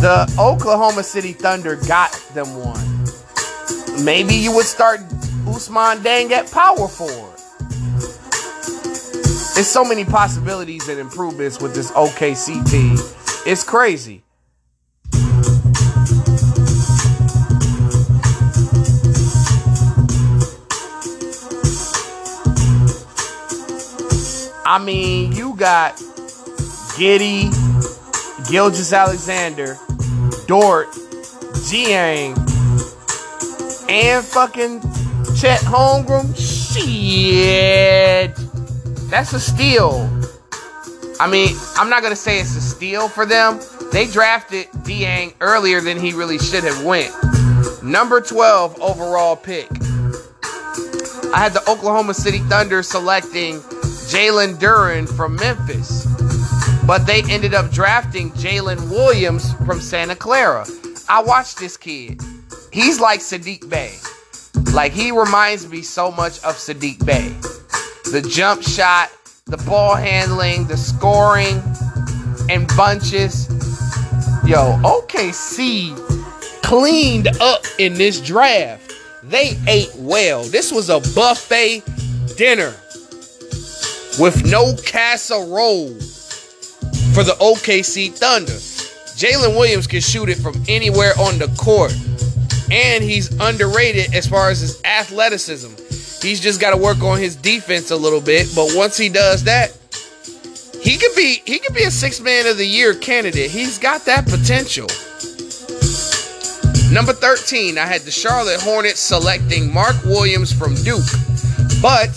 The 0.00 0.34
Oklahoma 0.36 1.04
City 1.04 1.32
Thunder 1.32 1.76
got 1.86 2.12
them 2.34 2.56
one. 2.56 4.04
Maybe 4.04 4.34
you 4.34 4.52
would 4.52 4.66
start 4.66 4.98
Ousmane 5.46 5.98
Dieng 5.98 6.32
at 6.32 6.50
power 6.50 6.88
forward. 6.88 7.37
There's 9.58 9.66
so 9.66 9.84
many 9.84 10.04
possibilities 10.04 10.86
and 10.86 11.00
improvements 11.00 11.60
with 11.60 11.74
this 11.74 11.90
OKC 11.90 12.64
team. 12.70 12.96
It's 13.44 13.64
crazy. 13.64 14.22
I 24.64 24.78
mean, 24.80 25.32
you 25.32 25.56
got 25.56 25.96
Giddey, 26.94 27.50
Gilgeous-Alexander, 28.48 29.76
Dort, 30.46 30.86
Dieng, 31.66 32.38
and 33.90 34.24
fucking 34.24 34.82
Chet 35.34 35.62
Holmgren. 35.62 36.32
Shit. 36.38 38.38
That's 39.08 39.32
a 39.32 39.40
steal. 39.40 40.08
I 41.18 41.28
mean, 41.30 41.56
I'm 41.76 41.88
not 41.88 42.02
gonna 42.02 42.14
say 42.14 42.40
it's 42.40 42.54
a 42.56 42.60
steal 42.60 43.08
for 43.08 43.24
them. 43.24 43.58
They 43.90 44.06
drafted 44.06 44.66
Dieng 44.84 45.34
earlier 45.40 45.80
than 45.80 45.98
he 45.98 46.12
really 46.12 46.38
should 46.38 46.62
have 46.62 46.84
went. 46.84 47.10
Number 47.82 48.20
12 48.20 48.80
overall 48.80 49.34
pick. 49.34 49.68
I 51.32 51.38
had 51.40 51.52
the 51.54 51.62
Oklahoma 51.68 52.14
City 52.14 52.38
Thunder 52.38 52.82
selecting 52.82 53.60
Jalen 54.10 54.56
Duren 54.56 55.08
from 55.08 55.36
Memphis, 55.36 56.06
but 56.86 57.06
they 57.06 57.22
ended 57.30 57.54
up 57.54 57.70
drafting 57.70 58.30
Jalen 58.32 58.90
Williams 58.90 59.54
from 59.66 59.80
Santa 59.80 60.16
Clara. 60.16 60.66
I 61.08 61.22
watched 61.22 61.58
this 61.58 61.76
kid. 61.76 62.20
He's 62.72 63.00
like 63.00 63.20
Saddiq 63.20 63.68
Bey. 63.68 63.94
Like 64.72 64.92
he 64.92 65.10
reminds 65.12 65.68
me 65.68 65.80
so 65.82 66.12
much 66.12 66.38
of 66.44 66.56
Saddiq 66.56 67.04
Bey. 67.06 67.34
The 68.10 68.22
jump 68.22 68.62
shot, 68.62 69.10
the 69.44 69.58
ball 69.58 69.94
handling, 69.94 70.66
the 70.66 70.78
scoring, 70.78 71.62
and 72.48 72.66
bunches. 72.74 73.46
Yo, 74.46 74.80
OKC 74.82 75.94
cleaned 76.62 77.28
up 77.42 77.64
in 77.78 77.92
this 77.94 78.18
draft. 78.22 78.94
They 79.24 79.58
ate 79.66 79.90
well. 79.96 80.42
This 80.44 80.72
was 80.72 80.88
a 80.88 81.00
buffet 81.14 81.82
dinner 82.38 82.74
with 84.18 84.42
no 84.50 84.74
casserole 84.86 85.94
for 87.12 87.24
the 87.24 87.36
OKC 87.40 88.10
Thunder. 88.12 88.52
Jalen 88.52 89.54
Williams 89.54 89.86
can 89.86 90.00
shoot 90.00 90.30
it 90.30 90.38
from 90.38 90.54
anywhere 90.66 91.12
on 91.18 91.38
the 91.38 91.48
court. 91.58 91.92
And 92.70 93.04
he's 93.04 93.30
underrated 93.38 94.14
as 94.14 94.26
far 94.26 94.48
as 94.48 94.60
his 94.60 94.82
athleticism. 94.84 95.87
He's 96.22 96.40
just 96.40 96.60
got 96.60 96.70
to 96.70 96.76
work 96.76 97.02
on 97.02 97.18
his 97.18 97.36
defense 97.36 97.90
a 97.90 97.96
little 97.96 98.20
bit. 98.20 98.48
But 98.54 98.72
once 98.74 98.96
he 98.96 99.08
does 99.08 99.44
that, 99.44 99.76
he 100.80 100.96
could 100.96 101.14
be 101.16 101.42
he 101.44 101.58
could 101.58 101.74
be 101.74 101.84
a 101.84 101.90
six 101.90 102.20
man 102.20 102.46
of 102.46 102.56
the 102.56 102.66
year 102.66 102.94
candidate. 102.94 103.50
He's 103.50 103.78
got 103.78 104.04
that 104.06 104.26
potential. 104.26 104.88
Number 106.92 107.12
13, 107.12 107.76
I 107.76 107.84
had 107.84 108.00
the 108.02 108.10
Charlotte 108.10 108.60
Hornets 108.60 109.00
selecting 109.00 109.72
Mark 109.72 109.96
Williams 110.04 110.52
from 110.52 110.74
Duke. 110.76 111.04
But 111.82 112.08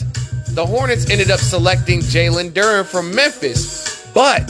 the 0.49 0.65
Hornets 0.65 1.09
ended 1.09 1.29
up 1.29 1.39
selecting 1.39 1.99
Jalen 1.99 2.51
Duren 2.51 2.85
from 2.85 3.13
Memphis. 3.13 4.09
But 4.13 4.47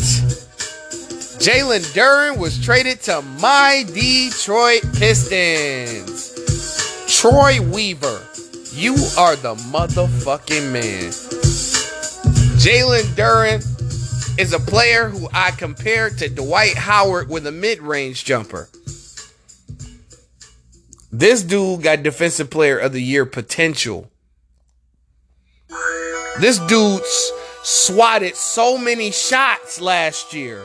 Jalen 1.42 1.82
Duren 1.94 2.38
was 2.38 2.64
traded 2.64 3.02
to 3.02 3.24
my 3.40 3.84
Detroit 3.94 4.84
Pistons. 4.94 6.36
Troy 7.08 7.60
Weaver, 7.62 8.22
you 8.74 8.94
are 9.18 9.36
the 9.36 9.56
motherfucking 9.56 10.72
man. 10.72 11.12
Jalen 12.58 13.04
Duren 13.16 14.40
is 14.40 14.54
a 14.54 14.60
player 14.60 15.10
who 15.10 15.28
I 15.34 15.52
compare 15.52 16.10
to 16.10 16.30
Dwight 16.30 16.76
Howard 16.76 17.30
with 17.30 17.46
a 17.48 17.52
mid 17.52 17.82
range 17.82 18.24
jumper. 18.24 18.70
This 21.12 21.44
dude 21.44 21.84
got 21.84 22.04
Defensive 22.04 22.50
Player 22.50 22.78
of 22.78 22.94
the 22.94 23.02
Year 23.02 23.26
potential. 23.26 24.10
This 26.40 26.58
dude 26.60 27.02
swatted 27.64 28.36
so 28.36 28.78
many 28.78 29.12
shots 29.12 29.82
last 29.82 30.34
year, 30.34 30.64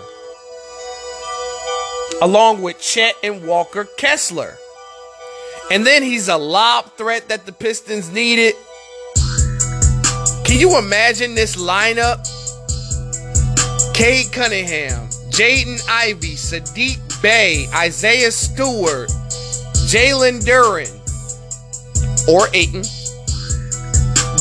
along 2.23 2.63
with 2.63 2.81
Chet 2.81 3.17
and 3.25 3.47
Walker 3.47 3.85
Kessler. 3.99 4.57
And 5.71 5.85
then 5.85 6.03
he's 6.03 6.29
a 6.29 6.37
lob 6.37 6.93
threat 6.97 7.29
that 7.29 7.45
the 7.45 7.53
Pistons 7.53 8.13
needed. 8.13 8.55
Can 10.45 10.61
you 10.61 10.79
imagine 10.79 11.35
this 11.35 11.57
lineup? 11.57 12.25
Cade 13.93 14.31
Cunningham, 14.31 15.09
Jaden 15.31 15.83
Ivey, 15.89 16.35
Saddiq 16.35 17.21
Bey, 17.21 17.67
Isaiah 17.75 18.31
Stewart, 18.31 19.09
Jalen 19.89 20.45
Duren, 20.45 20.93
or 22.29 22.47
Ayton. 22.55 22.83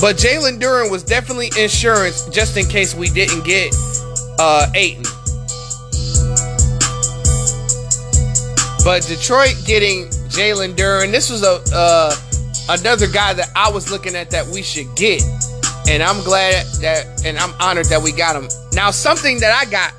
But 0.02 0.18
Jalen 0.18 0.60
Duren 0.60 0.92
was 0.92 1.04
definitely 1.04 1.52
insurance 1.58 2.28
just 2.30 2.56
in 2.58 2.66
case 2.66 2.94
we 2.94 3.10
didn't 3.10 3.46
get 3.46 3.74
uh, 4.38 4.70
Ayton. 4.76 5.04
But 8.84 9.02
Detroit 9.08 9.56
getting 9.66 10.12
Jalen 10.36 10.76
Duren, 10.76 11.12
this 11.12 11.30
was 11.30 11.44
a 11.44 11.62
uh, 11.74 12.14
another 12.68 13.08
guy 13.08 13.32
that 13.32 13.50
I 13.56 13.72
was 13.72 13.90
looking 13.90 14.16
at 14.16 14.32
that 14.32 14.46
we 14.48 14.62
should 14.64 14.94
get, 14.98 15.24
and 15.88 16.04
I'm 16.04 16.22
glad 16.26 16.66
that 16.82 17.24
and 17.26 17.38
I'm 17.38 17.54
honored 17.62 17.86
that 17.86 18.04
we 18.04 18.12
got 18.12 18.36
him. 18.36 18.50
Now, 18.74 18.92
something 18.92 19.40
that 19.40 19.54
I 19.54 19.64
got 19.72 19.94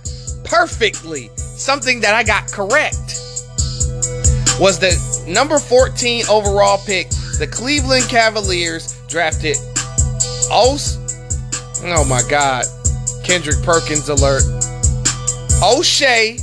perfectly, 0.44 1.31
something 1.37 2.01
that 2.01 2.14
I 2.14 2.22
got 2.22 2.53
correct, 2.53 3.16
was 4.61 4.79
the 4.79 4.92
number 5.27 5.59
14 5.59 6.25
overall 6.29 6.85
pick. 6.85 7.09
The 7.38 7.49
Cleveland 7.51 8.05
Cavaliers 8.11 8.94
drafted 9.09 9.57
Os. 10.53 10.99
Oh 11.83 12.05
my 12.05 12.20
God, 12.29 12.66
Kendrick 13.25 13.62
Perkins 13.62 14.11
alert. 14.11 14.42
Ochai 15.62 16.38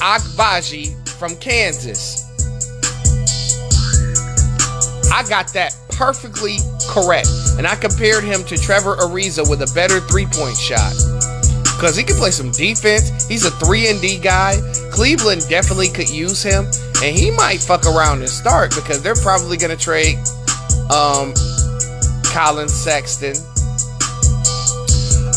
Agbaji 0.00 1.08
from 1.08 1.34
Kansas. 1.36 2.23
I 5.12 5.24
got 5.28 5.52
that 5.54 5.76
perfectly 5.90 6.58
correct. 6.88 7.28
And 7.58 7.66
I 7.66 7.76
compared 7.76 8.24
him 8.24 8.44
to 8.44 8.56
Trevor 8.56 8.96
Ariza 8.96 9.48
with 9.48 9.62
a 9.62 9.72
better 9.74 10.00
three-point 10.00 10.56
shot. 10.56 10.92
Because 11.76 11.96
he 11.96 12.04
can 12.04 12.16
play 12.16 12.30
some 12.30 12.50
defense. 12.50 13.26
He's 13.28 13.44
a 13.44 13.50
3 13.50 13.88
and 13.90 14.00
D 14.00 14.18
guy. 14.18 14.56
Cleveland 14.92 15.42
definitely 15.48 15.88
could 15.88 16.08
use 16.08 16.42
him. 16.42 16.66
And 17.02 17.16
he 17.16 17.30
might 17.30 17.60
fuck 17.60 17.84
around 17.84 18.20
and 18.20 18.28
start 18.28 18.74
because 18.74 19.02
they're 19.02 19.16
probably 19.16 19.56
gonna 19.56 19.76
trade 19.76 20.16
um 20.90 21.34
Collin 22.32 22.68
Sexton. 22.68 23.34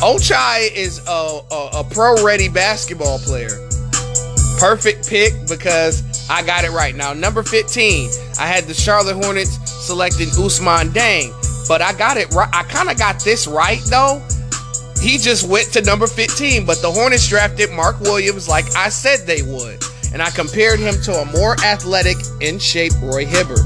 Ochai 0.01 0.71
is 0.75 1.01
a, 1.07 1.39
a, 1.51 1.69
a 1.79 1.83
pro 1.91 2.23
ready 2.23 2.49
basketball 2.49 3.17
player. 3.19 3.66
Perfect 4.57 5.07
pick 5.07 5.33
because 5.47 6.03
I 6.29 6.43
got 6.43 6.63
it 6.63 6.71
right. 6.71 6.95
Now, 6.95 7.13
number 7.13 7.43
15, 7.43 8.09
I 8.39 8.47
had 8.47 8.63
the 8.63 8.73
Charlotte 8.73 9.23
Hornets 9.23 9.57
selecting 9.85 10.27
Ousmane 10.29 10.89
Dieng, 10.89 11.31
but 11.67 11.81
I 11.81 11.93
got 11.93 12.17
it 12.17 12.31
right. 12.33 12.49
I 12.51 12.63
kind 12.63 12.89
of 12.89 12.97
got 12.97 13.23
this 13.23 13.47
right 13.47 13.79
though. 13.85 14.21
He 14.99 15.19
just 15.19 15.47
went 15.47 15.71
to 15.73 15.81
number 15.81 16.07
15, 16.07 16.65
but 16.65 16.81
the 16.81 16.91
Hornets 16.91 17.27
drafted 17.27 17.71
Mark 17.71 17.99
Williams 18.01 18.49
like 18.49 18.65
I 18.75 18.89
said 18.89 19.27
they 19.27 19.43
would. 19.43 19.83
And 20.11 20.21
I 20.21 20.31
compared 20.31 20.79
him 20.79 20.95
to 21.03 21.13
a 21.13 21.25
more 21.37 21.55
athletic, 21.63 22.17
in 22.41 22.57
shape 22.57 22.93
Roy 23.01 23.25
Hibbert. 23.25 23.59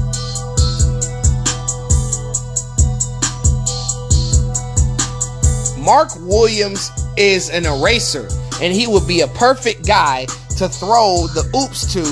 Mark 5.78 6.10
Williams 6.20 6.90
is 7.16 7.48
an 7.50 7.64
eraser, 7.64 8.28
and 8.60 8.72
he 8.72 8.86
would 8.86 9.06
be 9.08 9.20
a 9.20 9.28
perfect 9.28 9.86
guy 9.86 10.26
to 10.56 10.68
throw 10.68 11.26
the 11.34 11.44
oops 11.56 11.92
to 11.92 12.04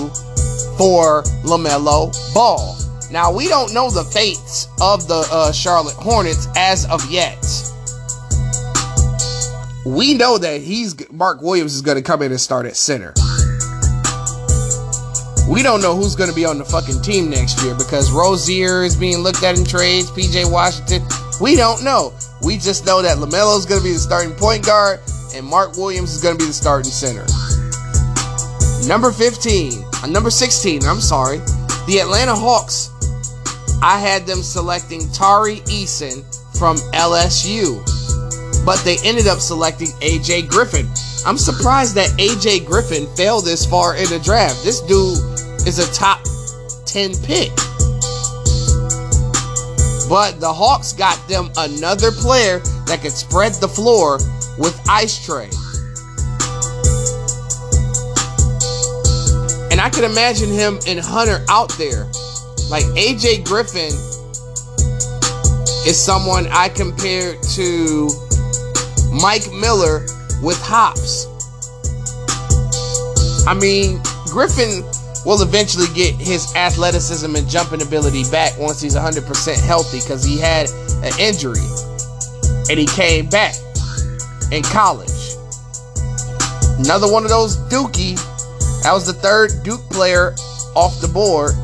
for 0.77 1.23
LaMelo 1.45 2.13
Ball. 2.35 2.77
Now, 3.11 3.33
we 3.33 3.49
don't 3.49 3.75
know 3.75 3.91
the 3.91 4.05
fates 4.05 4.69
of 4.81 5.09
the 5.09 5.27
uh, 5.31 5.53
Charlotte 5.53 5.97
Hornets 5.97 6.47
as 6.57 6.87
of 6.87 7.05
yet. 7.11 7.39
We 9.85 10.15
know 10.15 10.39
that 10.39 10.61
he's 10.61 11.11
Mark 11.11 11.43
Williams 11.43 11.75
is 11.75 11.83
going 11.83 11.97
to 11.97 12.03
come 12.03 12.23
in 12.23 12.31
and 12.31 12.41
start 12.41 12.67
at 12.67 12.77
center. 12.77 13.13
We 15.51 15.63
don't 15.65 15.83
know 15.83 15.97
who's 15.97 16.15
going 16.15 16.31
to 16.31 16.37
be 16.37 16.45
on 16.45 16.59
the 16.59 16.65
fucking 16.65 17.03
team 17.03 17.29
next 17.29 17.61
year 17.65 17.75
because 17.75 18.13
Rozier 18.13 18.85
is 18.85 18.95
being 18.95 19.19
looked 19.19 19.43
at 19.43 19.59
in 19.59 19.65
trades, 19.65 20.09
PJ 20.13 20.51
Washington. 20.51 21.03
We 21.41 21.57
don't 21.57 21.83
know. 21.83 22.13
We 22.43 22.57
just 22.57 22.87
know 22.87 23.03
that 23.03 23.19
LaMelo 23.19 23.59
is 23.59 23.67
going 23.67 23.81
to 23.81 23.85
be 23.85 23.93
the 23.93 23.99
starting 23.99 24.33
point 24.37 24.65
guard 24.65 25.01
and 25.35 25.45
Mark 25.45 25.77
Williams 25.77 26.15
is 26.15 26.23
going 26.23 26.37
to 26.37 26.39
be 26.39 26.47
the 26.47 26.53
starting 26.53 26.91
center. 26.91 27.27
Number 28.87 29.13
15, 29.13 29.85
uh, 30.03 30.07
number 30.07 30.31
16, 30.31 30.85
I'm 30.85 31.01
sorry, 31.01 31.39
the 31.87 31.99
Atlanta 32.01 32.35
Hawks. 32.35 32.91
I 33.83 33.99
had 33.99 34.27
them 34.27 34.43
selecting 34.43 35.09
Tari 35.13 35.57
Eason 35.67 36.25
from 36.59 36.77
LSU, 36.93 37.85
but 38.65 38.83
they 38.85 38.97
ended 39.05 39.27
up 39.27 39.39
selecting 39.39 39.89
AJ 40.01 40.49
Griffin. 40.49 40.87
I'm 41.27 41.39
surprised 41.39 41.95
that 41.97 42.09
AJ 42.19 42.67
Griffin 42.67 43.07
fell 43.17 43.41
this 43.41 43.67
far 43.67 43.97
in 43.97 44.09
the 44.09 44.19
draft. 44.19 44.65
This 44.65 44.81
dude 44.81 45.19
is 45.67 45.79
a 45.79 45.93
top 45.95 46.21
10 46.87 47.15
pick. 47.23 47.51
But 50.09 50.41
the 50.41 50.53
Hawks 50.53 50.93
got 50.93 51.17
them 51.29 51.51
another 51.57 52.11
player 52.11 52.59
that 52.87 53.01
could 53.03 53.13
spread 53.13 53.53
the 53.55 53.69
floor 53.69 54.19
with 54.59 54.81
Ice 54.89 55.25
Trae. 55.25 55.55
And 59.81 59.87
I 59.87 59.97
could 59.97 60.05
imagine 60.05 60.51
him 60.51 60.79
and 60.87 61.01
Hunter 61.01 61.43
out 61.49 61.71
there. 61.79 62.05
Like 62.69 62.85
AJ 63.01 63.47
Griffin 63.47 63.89
is 65.89 65.99
someone 65.99 66.47
I 66.51 66.69
compared 66.69 67.43
to 67.55 68.11
Mike 69.11 69.51
Miller 69.55 70.05
with 70.43 70.61
Hops. 70.61 71.25
I 73.47 73.55
mean, 73.55 74.03
Griffin 74.27 74.85
will 75.25 75.41
eventually 75.41 75.87
get 75.95 76.15
his 76.15 76.55
athleticism 76.55 77.35
and 77.35 77.49
jumping 77.49 77.81
ability 77.81 78.25
back 78.31 78.59
once 78.59 78.83
he's 78.83 78.95
100% 78.95 79.65
healthy 79.65 80.01
because 80.01 80.23
he 80.23 80.37
had 80.37 80.69
an 81.03 81.19
injury 81.19 81.65
and 82.69 82.79
he 82.79 82.85
came 82.85 83.31
back 83.31 83.55
in 84.53 84.63
college. 84.63 85.09
Another 86.81 87.11
one 87.11 87.25
of 87.25 87.31
those 87.31 87.57
Dookie. 87.71 88.21
That 88.83 88.93
was 88.93 89.07
the 89.07 89.13
third 89.13 89.63
Duke 89.63 89.83
player 89.91 90.35
off 90.75 91.01
the 91.01 91.09
board. 91.09 91.55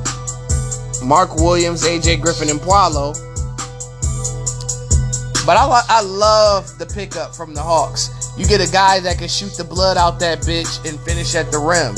Mark 1.04 1.36
Williams, 1.36 1.84
AJ 1.84 2.20
Griffin, 2.20 2.48
and 2.50 2.60
Paolo. 2.60 3.12
But 5.44 5.56
I, 5.56 5.82
I 5.88 6.02
love 6.02 6.78
the 6.78 6.86
pickup 6.86 7.34
from 7.34 7.54
the 7.54 7.62
Hawks. 7.62 8.32
You 8.36 8.46
get 8.46 8.66
a 8.66 8.70
guy 8.70 9.00
that 9.00 9.18
can 9.18 9.28
shoot 9.28 9.52
the 9.56 9.64
blood 9.64 9.96
out 9.96 10.18
that 10.20 10.40
bitch 10.40 10.88
and 10.88 10.98
finish 11.00 11.34
at 11.34 11.50
the 11.52 11.58
rim 11.58 11.94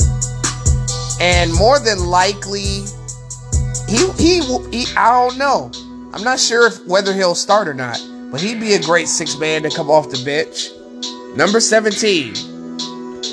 and 1.19 1.53
more 1.53 1.79
than 1.79 2.07
likely, 2.07 2.85
he, 3.87 4.09
he 4.17 4.39
he 4.71 4.85
I 4.95 5.11
don't 5.11 5.37
know. 5.37 5.71
I'm 6.13 6.23
not 6.23 6.39
sure 6.39 6.67
if 6.67 6.85
whether 6.87 7.13
he'll 7.13 7.35
start 7.35 7.67
or 7.67 7.73
not, 7.73 7.99
but 8.31 8.41
he'd 8.41 8.59
be 8.59 8.73
a 8.73 8.81
great 8.81 9.07
six 9.07 9.37
man 9.37 9.63
to 9.63 9.69
come 9.69 9.89
off 9.89 10.09
the 10.09 10.23
bench. 10.23 10.69
Number 11.37 11.59
17, 11.59 12.33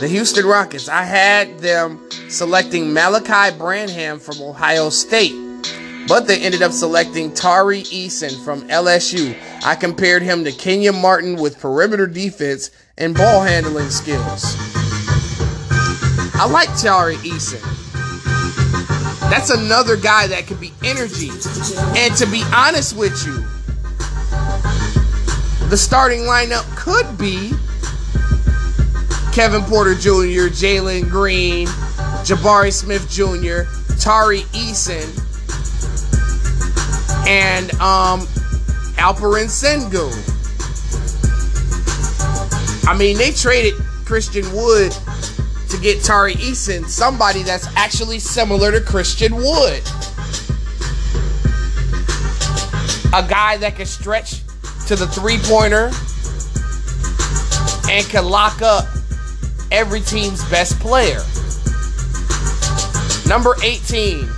the 0.00 0.08
Houston 0.08 0.46
Rockets. 0.46 0.88
I 0.88 1.02
had 1.02 1.58
them 1.60 2.08
selecting 2.28 2.92
Malachi 2.92 3.56
Branham 3.56 4.18
from 4.18 4.42
Ohio 4.42 4.90
State, 4.90 5.34
but 6.06 6.26
they 6.26 6.40
ended 6.40 6.62
up 6.62 6.72
selecting 6.72 7.32
Tari 7.32 7.82
Eason 7.82 8.44
from 8.44 8.68
LSU. 8.68 9.36
I 9.64 9.74
compared 9.74 10.22
him 10.22 10.44
to 10.44 10.52
Kenyon 10.52 11.00
Martin 11.00 11.36
with 11.36 11.58
perimeter 11.58 12.06
defense 12.06 12.70
and 12.98 13.14
ball 13.14 13.42
handling 13.42 13.90
skills. 13.90 14.56
I 16.38 16.46
like 16.50 16.68
Tari 16.78 17.16
Eason. 17.16 17.62
That's 19.30 19.50
another 19.50 19.96
guy 19.96 20.26
that 20.26 20.46
could 20.46 20.60
be 20.60 20.72
energy. 20.84 21.30
And 21.98 22.14
to 22.16 22.26
be 22.26 22.42
honest 22.54 22.96
with 22.96 23.26
you, 23.26 23.44
the 25.68 25.76
starting 25.76 26.20
lineup 26.20 26.64
could 26.76 27.18
be 27.18 27.52
Kevin 29.36 29.60
Porter 29.64 29.94
Jr., 29.94 30.48
Jalen 30.48 31.10
Green, 31.10 31.66
Jabari 32.24 32.72
Smith 32.72 33.06
Jr., 33.10 33.68
Tari 34.00 34.40
Eason, 34.54 35.04
and 37.28 37.70
um, 37.74 38.20
Alperen 38.96 39.44
Sengun. 39.44 40.16
I 42.88 42.96
mean, 42.96 43.18
they 43.18 43.30
traded 43.30 43.74
Christian 44.06 44.50
Wood 44.54 44.92
to 45.68 45.78
get 45.82 46.02
Tari 46.02 46.36
Eason, 46.36 46.86
somebody 46.86 47.42
that's 47.42 47.66
actually 47.76 48.20
similar 48.20 48.72
to 48.72 48.80
Christian 48.80 49.36
Wood. 49.36 49.82
A 53.12 53.22
guy 53.28 53.58
that 53.58 53.74
can 53.76 53.84
stretch 53.84 54.40
to 54.86 54.96
the 54.96 55.06
three 55.06 55.36
pointer 55.42 55.90
and 57.90 58.06
can 58.06 58.24
lock 58.24 58.62
up 58.62 58.95
every 59.70 60.00
team's 60.00 60.44
best 60.50 60.78
player. 60.80 61.20
Number 63.28 63.56
18, 63.62 64.28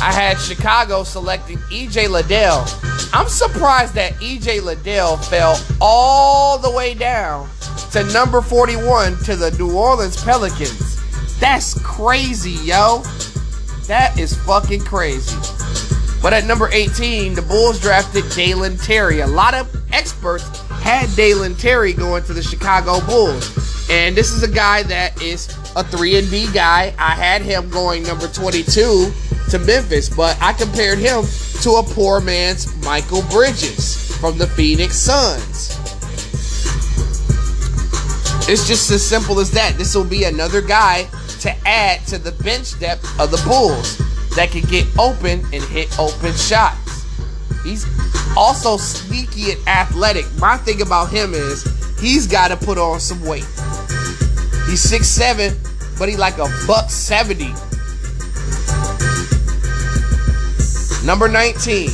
I 0.00 0.12
had 0.12 0.38
Chicago 0.38 1.04
selecting 1.04 1.58
EJ 1.70 2.10
Liddell. 2.10 2.64
I'm 3.12 3.28
surprised 3.28 3.94
that 3.94 4.12
EJ 4.14 4.62
Liddell 4.62 5.16
fell 5.16 5.60
all 5.80 6.58
the 6.58 6.70
way 6.70 6.94
down 6.94 7.48
to 7.92 8.04
number 8.12 8.40
41 8.40 9.16
to 9.24 9.36
the 9.36 9.50
New 9.52 9.76
Orleans 9.76 10.22
Pelicans. 10.22 11.00
That's 11.38 11.80
crazy, 11.82 12.58
yo. 12.66 13.02
That 13.86 14.18
is 14.18 14.36
fucking 14.44 14.80
crazy. 14.80 15.36
But 16.20 16.32
at 16.32 16.44
number 16.44 16.68
18, 16.70 17.34
the 17.34 17.42
Bulls 17.42 17.78
drafted 17.80 18.24
Dalen 18.30 18.78
Terry. 18.78 19.20
A 19.20 19.26
lot 19.26 19.54
of 19.54 19.68
experts 19.92 20.44
had 20.70 21.14
Dalen 21.16 21.54
Terry 21.54 21.92
going 21.92 22.24
to 22.24 22.32
the 22.32 22.42
Chicago 22.42 23.04
Bulls. 23.06 23.63
And 23.90 24.16
this 24.16 24.32
is 24.32 24.42
a 24.42 24.50
guy 24.50 24.82
that 24.84 25.20
is 25.22 25.48
a 25.76 25.84
3 25.84 26.18
and 26.18 26.30
D 26.30 26.46
guy. 26.52 26.94
I 26.98 27.10
had 27.10 27.42
him 27.42 27.68
going 27.70 28.02
number 28.04 28.28
22 28.28 29.12
to 29.50 29.58
Memphis, 29.58 30.08
but 30.08 30.36
I 30.40 30.52
compared 30.52 30.98
him 30.98 31.24
to 31.62 31.70
a 31.72 31.82
poor 31.82 32.20
man's 32.20 32.66
Mikal 32.82 33.28
Bridges 33.30 34.16
from 34.18 34.38
the 34.38 34.46
Phoenix 34.46 34.96
Suns. 34.96 35.78
It's 38.46 38.66
just 38.66 38.90
as 38.90 39.06
simple 39.06 39.40
as 39.40 39.50
that. 39.52 39.76
This 39.78 39.94
will 39.94 40.04
be 40.04 40.24
another 40.24 40.60
guy 40.60 41.04
to 41.40 41.54
add 41.66 42.06
to 42.08 42.18
the 42.18 42.32
bench 42.42 42.78
depth 42.78 43.04
of 43.20 43.30
the 43.30 43.42
Bulls 43.46 43.98
that 44.36 44.50
can 44.50 44.62
get 44.62 44.86
open 44.98 45.40
and 45.52 45.62
hit 45.64 45.98
open 45.98 46.32
shots. 46.34 47.04
He's 47.62 47.86
also 48.36 48.76
sneaky 48.76 49.52
and 49.52 49.68
athletic. 49.68 50.26
My 50.38 50.56
thing 50.58 50.82
about 50.82 51.10
him 51.10 51.32
is 51.32 51.64
he's 52.00 52.26
got 52.26 52.48
to 52.48 52.56
put 52.56 52.78
on 52.78 53.00
some 53.00 53.24
weight. 53.24 53.46
He's 54.66 54.80
six 54.80 55.08
seven, 55.08 55.54
but 55.98 56.08
he 56.08 56.16
like 56.16 56.38
a 56.38 56.48
buck 56.66 56.90
70. 56.90 57.46
Number 61.06 61.28
19. 61.28 61.90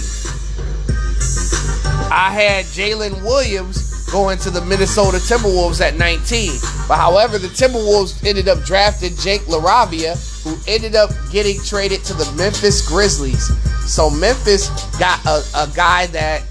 I 2.12 2.30
had 2.32 2.64
Jalen 2.66 3.22
Williams 3.22 3.90
going 4.10 4.38
to 4.38 4.50
the 4.50 4.60
Minnesota 4.62 5.18
Timberwolves 5.18 5.80
at 5.80 5.96
19. 5.96 6.52
But 6.88 6.96
however, 6.96 7.38
the 7.38 7.48
Timberwolves 7.48 8.24
ended 8.26 8.48
up 8.48 8.62
drafting 8.64 9.14
Jake 9.16 9.42
LaRavia, 9.42 10.14
who 10.44 10.56
ended 10.66 10.94
up 10.94 11.10
getting 11.30 11.60
traded 11.62 12.04
to 12.04 12.14
the 12.14 12.30
Memphis 12.32 12.86
Grizzlies. 12.86 13.46
So 13.88 14.10
Memphis 14.10 14.68
got 14.98 15.24
a, 15.26 15.42
a 15.56 15.68
guy 15.74 16.06
that 16.08 16.42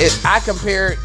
is, 0.00 0.24
I 0.24 0.40
compared 0.40 0.98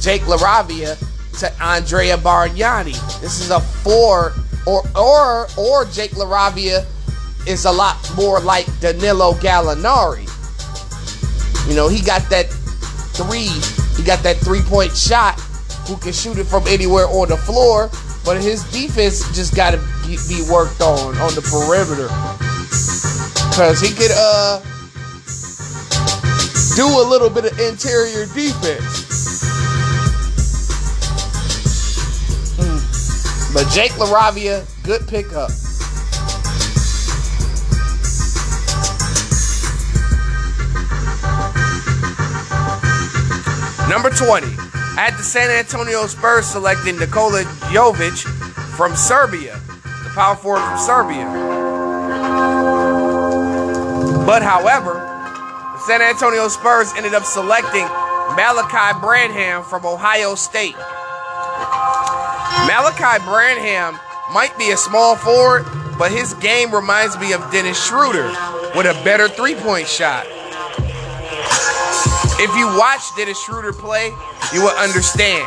Jake 0.00 0.22
LaRavia 0.22 0.96
to 1.40 1.62
Andrea 1.62 2.16
Bargnani. 2.16 2.94
This 3.20 3.40
is 3.40 3.50
a 3.50 3.60
four, 3.60 4.32
or 4.66 4.82
or 4.96 5.48
or 5.56 5.84
Jake 5.86 6.12
LaRavia 6.12 6.84
is 7.46 7.64
a 7.64 7.72
lot 7.72 7.96
more 8.16 8.40
like 8.40 8.66
Danilo 8.80 9.32
Gallinari. 9.34 10.26
You 11.68 11.74
know, 11.74 11.88
he 11.88 12.00
got 12.00 12.28
that 12.30 12.46
three, 13.14 13.50
he 13.96 14.02
got 14.06 14.22
that 14.22 14.36
three 14.38 14.62
point 14.62 14.96
shot, 14.96 15.38
who 15.88 15.96
can 15.96 16.12
shoot 16.12 16.38
it 16.38 16.44
from 16.44 16.66
anywhere 16.66 17.06
on 17.06 17.28
the 17.28 17.36
floor, 17.36 17.90
but 18.24 18.40
his 18.40 18.64
defense 18.72 19.20
just 19.34 19.54
got 19.54 19.72
to 19.72 19.78
be 20.28 20.42
worked 20.50 20.80
on 20.80 21.16
on 21.18 21.34
the 21.34 21.42
perimeter. 21.42 22.08
Because 23.50 23.80
he 23.80 23.94
could 23.94 24.12
uh 24.14 24.60
do 26.76 26.86
a 26.86 27.04
little 27.08 27.30
bit 27.30 27.50
of 27.50 27.58
interior 27.58 28.26
defense. 28.26 29.05
But 33.56 33.70
Jake 33.70 33.92
LaRavia, 33.92 34.66
good 34.84 35.08
pickup. 35.08 35.48
Number 43.88 44.10
20. 44.10 44.46
I 44.46 45.08
had 45.08 45.14
the 45.16 45.22
San 45.22 45.50
Antonio 45.50 46.06
Spurs 46.06 46.44
selecting 46.44 46.98
Nikola 46.98 47.44
Jovic 47.72 48.24
from 48.76 48.94
Serbia, 48.94 49.58
the 50.04 50.10
power 50.14 50.36
forward 50.36 50.60
from 50.60 50.78
Serbia. 50.78 51.24
But 54.26 54.42
however, 54.42 54.92
the 54.92 55.78
San 55.78 56.02
Antonio 56.02 56.48
Spurs 56.48 56.92
ended 56.94 57.14
up 57.14 57.24
selecting 57.24 57.86
Malachi 58.36 59.00
Branham 59.00 59.64
from 59.64 59.86
Ohio 59.86 60.34
State. 60.34 60.76
Malachi 62.66 63.24
Branham 63.24 63.96
might 64.32 64.50
be 64.58 64.72
a 64.72 64.76
small 64.76 65.14
forward, 65.14 65.64
but 65.98 66.10
his 66.10 66.34
game 66.34 66.74
reminds 66.74 67.16
me 67.16 67.32
of 67.32 67.40
Dennis 67.52 67.80
Schroeder 67.86 68.26
with 68.74 68.86
a 68.86 69.00
better 69.04 69.28
three 69.28 69.54
point 69.54 69.86
shot. 69.86 70.26
If 72.38 72.54
you 72.56 72.66
watch 72.76 73.02
Dennis 73.16 73.40
Schroeder 73.44 73.72
play, 73.72 74.06
you 74.52 74.62
will 74.62 74.76
understand. 74.78 75.46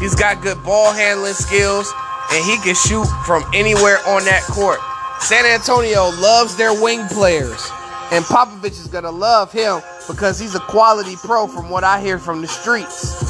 He's 0.00 0.16
got 0.16 0.42
good 0.42 0.60
ball 0.64 0.92
handling 0.92 1.34
skills, 1.34 1.92
and 2.32 2.44
he 2.44 2.58
can 2.58 2.74
shoot 2.74 3.06
from 3.24 3.44
anywhere 3.54 3.98
on 4.06 4.24
that 4.24 4.42
court. 4.42 4.80
San 5.20 5.46
Antonio 5.46 6.10
loves 6.20 6.56
their 6.56 6.74
wing 6.82 7.06
players, 7.08 7.70
and 8.10 8.24
Popovich 8.24 8.72
is 8.72 8.88
going 8.88 9.04
to 9.04 9.10
love 9.10 9.52
him 9.52 9.80
because 10.08 10.40
he's 10.40 10.56
a 10.56 10.60
quality 10.60 11.14
pro 11.14 11.46
from 11.46 11.70
what 11.70 11.84
I 11.84 12.00
hear 12.00 12.18
from 12.18 12.42
the 12.42 12.48
streets. 12.48 13.24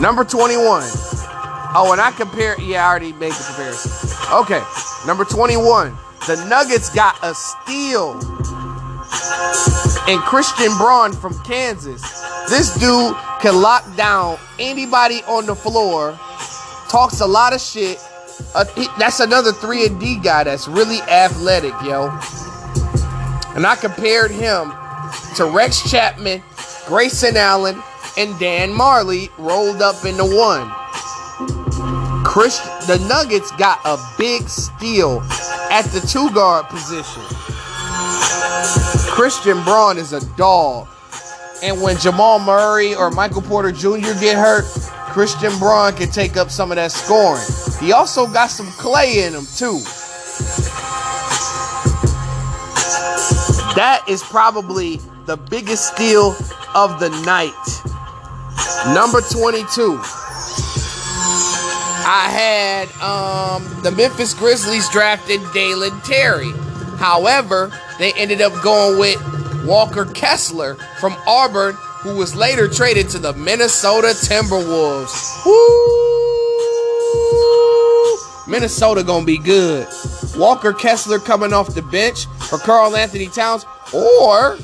Number 0.00 0.24
21. 0.24 0.82
Oh, 1.74 1.90
and 1.92 2.00
I 2.00 2.12
compare, 2.12 2.58
yeah, 2.60 2.86
I 2.86 2.90
already 2.90 3.12
made 3.12 3.32
the 3.32 3.44
comparison. 3.44 3.90
Okay, 4.32 4.62
number 5.06 5.24
21. 5.24 5.96
The 6.26 6.44
Nuggets 6.48 6.88
got 6.94 7.18
a 7.22 7.34
steal 7.34 8.12
and 10.08 10.20
Christian 10.20 10.76
Braun 10.78 11.12
from 11.12 11.38
Kansas. 11.42 12.02
This 12.48 12.74
dude 12.78 13.14
can 13.40 13.60
lock 13.60 13.84
down 13.96 14.38
anybody 14.58 15.22
on 15.26 15.46
the 15.46 15.54
floor, 15.54 16.18
talks 16.88 17.20
a 17.20 17.26
lot 17.26 17.52
of 17.52 17.60
shit. 17.60 17.98
Uh, 18.54 18.64
that's 18.98 19.20
another 19.20 19.52
3 19.52 19.86
and 19.86 20.00
D 20.00 20.18
guy 20.18 20.44
that's 20.44 20.68
really 20.68 21.00
athletic, 21.02 21.74
yo. 21.82 22.08
And 23.54 23.66
I 23.66 23.76
compared 23.78 24.30
him 24.30 24.72
to 25.36 25.50
Rex 25.52 25.90
Chapman, 25.90 26.42
Grayson 26.86 27.36
Allen, 27.36 27.82
and 28.18 28.36
Dan 28.40 28.72
Majerle 28.72 29.30
rolled 29.38 29.80
up 29.80 30.04
into 30.04 30.24
one. 30.24 30.68
Chris, 32.24 32.58
the 32.88 32.98
Nuggets 33.08 33.52
got 33.52 33.80
a 33.84 33.96
big 34.18 34.48
steal 34.48 35.20
at 35.70 35.82
the 35.92 36.00
two 36.00 36.28
guard 36.34 36.66
position. 36.66 37.22
Christian 39.14 39.62
Braun 39.62 39.98
is 39.98 40.12
a 40.12 40.20
dog. 40.36 40.88
And 41.62 41.80
when 41.80 41.96
Jamal 41.98 42.40
Murray 42.40 42.94
or 42.94 43.10
Michael 43.10 43.42
Porter 43.42 43.70
Jr. 43.70 44.18
get 44.20 44.36
hurt, 44.36 44.64
Christian 45.12 45.56
Braun 45.58 45.94
can 45.94 46.10
take 46.10 46.36
up 46.36 46.50
some 46.50 46.72
of 46.72 46.76
that 46.76 46.90
scoring. 46.90 47.42
He 47.80 47.92
also 47.92 48.26
got 48.26 48.48
some 48.48 48.66
clay 48.72 49.24
in 49.24 49.32
him, 49.32 49.46
too. 49.56 49.80
That 53.74 54.04
is 54.08 54.24
probably 54.24 54.96
the 55.26 55.36
biggest 55.36 55.94
steal 55.94 56.34
of 56.74 56.98
the 56.98 57.10
night. 57.24 57.97
Number 58.94 59.20
22. 59.20 60.00
I 62.10 62.28
had 62.30 62.88
um, 63.02 63.82
the 63.82 63.90
Memphis 63.90 64.32
Grizzlies 64.34 64.88
drafted 64.88 65.40
Dalen 65.52 66.00
Terry. 66.00 66.52
However, 66.96 67.70
they 67.98 68.12
ended 68.14 68.40
up 68.40 68.52
going 68.62 68.98
with 68.98 69.64
Walker 69.66 70.06
Kessler 70.06 70.76
from 71.00 71.14
Auburn, 71.26 71.74
who 72.00 72.16
was 72.16 72.34
later 72.34 72.66
traded 72.68 73.08
to 73.10 73.18
the 73.18 73.34
Minnesota 73.34 74.08
Timberwolves. 74.08 75.44
Woo! 75.44 76.08
Minnesota 78.48 79.02
gonna 79.02 79.26
be 79.26 79.38
good. 79.38 79.86
Walker 80.36 80.72
Kessler 80.72 81.18
coming 81.18 81.52
off 81.52 81.74
the 81.74 81.82
bench 81.82 82.24
for 82.48 82.58
Karl-Anthony 82.58 83.26
Towns, 83.26 83.66
or 83.92 84.56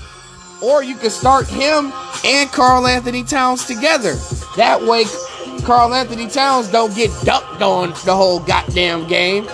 or 0.62 0.82
you 0.82 0.96
can 0.96 1.10
start 1.10 1.46
him 1.46 1.92
and 2.24 2.50
Karl-Anthony 2.50 3.22
Towns 3.22 3.66
together. 3.66 4.14
That 4.56 4.82
way, 4.82 5.04
Karl-Anthony 5.64 6.28
Towns 6.28 6.68
don't 6.68 6.94
get 6.96 7.10
dunked 7.10 7.60
on 7.60 7.90
the 8.04 8.16
whole 8.16 8.40
goddamn 8.40 9.06
game. 9.08 9.44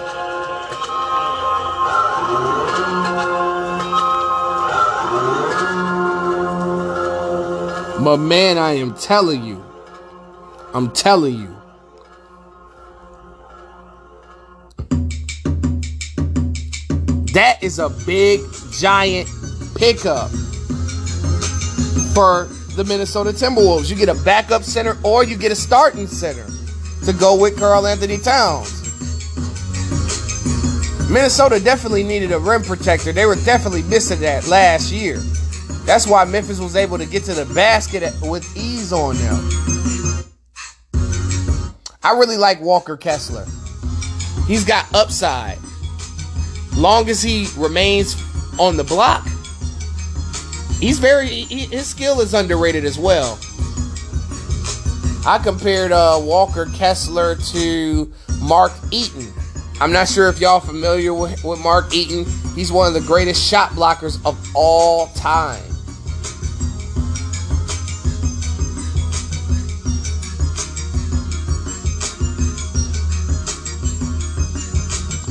But 8.02 8.16
man, 8.16 8.56
I 8.56 8.72
am 8.72 8.94
telling 8.94 9.44
you, 9.44 9.62
I'm 10.72 10.90
telling 10.92 11.34
you. 11.34 11.56
That 17.34 17.62
is 17.62 17.78
a 17.78 17.90
big, 18.06 18.40
giant 18.72 19.28
pickup 19.76 20.30
for 22.14 22.48
the 22.76 22.84
Minnesota 22.84 23.30
Timberwolves. 23.30 23.90
You 23.90 23.96
get 23.96 24.08
a 24.08 24.14
backup 24.24 24.62
center 24.62 24.96
or 25.02 25.24
you 25.24 25.36
get 25.36 25.52
a 25.52 25.56
starting 25.56 26.06
center 26.06 26.46
to 27.04 27.12
go 27.12 27.36
with 27.40 27.58
Karl-Anthony 27.58 28.18
Towns. 28.18 28.76
Minnesota 31.10 31.58
definitely 31.58 32.04
needed 32.04 32.30
a 32.30 32.38
rim 32.38 32.62
protector. 32.62 33.12
They 33.12 33.26
were 33.26 33.34
definitely 33.34 33.82
missing 33.82 34.20
that 34.20 34.46
last 34.46 34.92
year. 34.92 35.16
That's 35.84 36.06
why 36.06 36.24
Memphis 36.24 36.60
was 36.60 36.76
able 36.76 36.98
to 36.98 37.06
get 37.06 37.24
to 37.24 37.34
the 37.34 37.52
basket 37.52 38.14
with 38.22 38.46
ease 38.56 38.92
on 38.92 39.16
them. 39.16 39.50
I 42.02 42.12
really 42.12 42.36
like 42.36 42.60
Walker 42.60 42.96
Kessler. 42.96 43.44
He's 44.46 44.64
got 44.64 44.92
upside. 44.94 45.58
Long 46.76 47.08
as 47.08 47.22
he 47.22 47.48
remains 47.56 48.14
on 48.58 48.76
the 48.76 48.84
block, 48.84 49.26
he's 50.80 50.98
very 50.98 51.28
he, 51.28 51.66
his 51.66 51.86
skill 51.86 52.20
is 52.20 52.34
underrated 52.34 52.84
as 52.84 52.98
well. 52.98 53.38
I 55.26 55.38
compared 55.42 55.92
uh, 55.92 56.18
Walker 56.22 56.66
Kessler 56.74 57.36
to 57.36 58.10
Mark 58.40 58.72
Eaton. 58.90 59.28
I'm 59.80 59.92
not 59.92 60.08
sure 60.08 60.28
if 60.28 60.40
y'all 60.40 60.60
familiar 60.60 61.14
with, 61.14 61.44
with 61.44 61.60
Mark 61.60 61.94
Eaton. 61.94 62.24
He's 62.54 62.72
one 62.72 62.88
of 62.88 62.94
the 62.94 63.06
greatest 63.06 63.46
shot 63.46 63.70
blockers 63.70 64.24
of 64.26 64.38
all 64.54 65.08
time. 65.08 65.62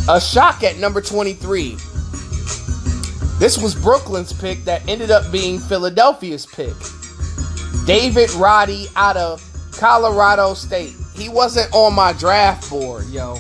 A 0.10 0.20
shock 0.20 0.64
at 0.64 0.78
number 0.78 1.02
23. 1.02 1.78
This 3.40 3.58
was 3.58 3.74
Brooklyn's 3.74 4.34
pick 4.34 4.66
that 4.66 4.88
ended 4.88 5.12
up 5.12 5.32
being 5.32 5.60
Philadelphia's 5.60 6.46
pick. 6.46 6.74
David 7.86 8.30
Roddy 8.34 8.88
out 8.98 9.16
of 9.16 9.42
Colorado 9.72 10.54
State. 10.54 10.94
He 11.16 11.30
wasn't 11.30 11.74
on 11.74 11.96
my 11.96 12.12
draft 12.14 12.70
board, 12.70 13.06
yo. 13.08 13.36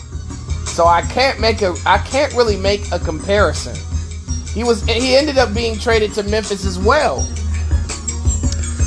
So 0.66 0.86
I 0.86 1.02
can't 1.02 1.41
make 1.41 1.62
a 1.62 1.76
I 1.86 1.97
can't 1.97 2.34
really 2.34 2.56
make 2.56 2.89
a 2.93 3.00
comparison. 3.00 3.76
He 4.54 4.64
was 4.64 4.84
he 4.86 5.18
ended 5.18 5.38
up 5.38 5.54
being 5.54 5.78
traded 5.78 6.14
to 6.14 6.24
Memphis 6.24 6.66
as 6.66 6.80
well. 6.80 7.18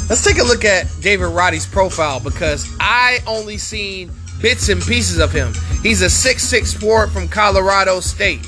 Let's 0.09 0.25
take 0.25 0.39
a 0.39 0.45
look 0.45 0.65
at 0.65 0.87
David 1.01 1.27
Roddy's 1.27 1.67
profile 1.67 2.21
because 2.21 2.75
I 2.81 3.21
only 3.27 3.59
seen 3.59 4.11
bits 4.41 4.69
and 4.71 4.83
pieces 4.83 5.19
of 5.19 5.31
him. 5.31 5.53
He's 5.83 6.03
a 6.03 6.11
six-six 6.11 6.73
forward 6.75 7.11
from 7.13 7.29
Colorado 7.29 8.01
State. 8.01 8.47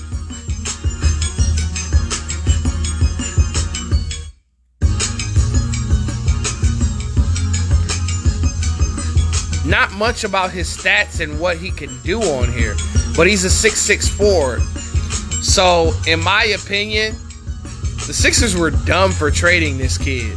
Not 9.66 9.92
much 9.92 10.24
about 10.24 10.50
his 10.50 10.74
stats 10.76 11.20
and 11.20 11.40
what 11.40 11.56
he 11.56 11.70
can 11.70 11.90
do 12.02 12.20
on 12.20 12.52
here, 12.52 12.74
but 13.16 13.26
he's 13.26 13.44
a 13.44 13.50
six-six 13.50 14.08
forward. 14.08 14.60
So, 15.42 15.92
in 16.06 16.22
my 16.22 16.44
opinion, 16.44 17.14
the 18.06 18.12
Sixers 18.12 18.54
were 18.56 18.70
dumb 18.70 19.12
for 19.12 19.30
trading 19.30 19.78
this 19.78 19.96
kid. 19.96 20.36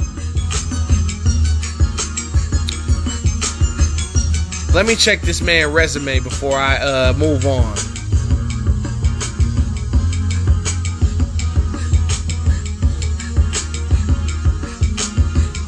Let 4.73 4.85
me 4.85 4.95
check 4.95 5.21
this 5.21 5.41
man's 5.41 5.73
resume 5.73 6.19
before 6.19 6.55
I 6.55 6.77
uh, 6.77 7.13
move 7.17 7.45
on. 7.45 7.75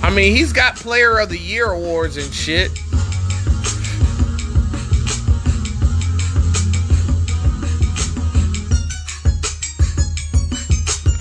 I 0.01 0.10
mean, 0.14 0.36
he's 0.36 0.53
got 0.53 0.76
Player 0.76 1.20
of 1.20 1.30
the 1.30 1.38
Year 1.38 1.72
awards 1.72 2.18
and 2.18 2.34
shit. 2.34 2.72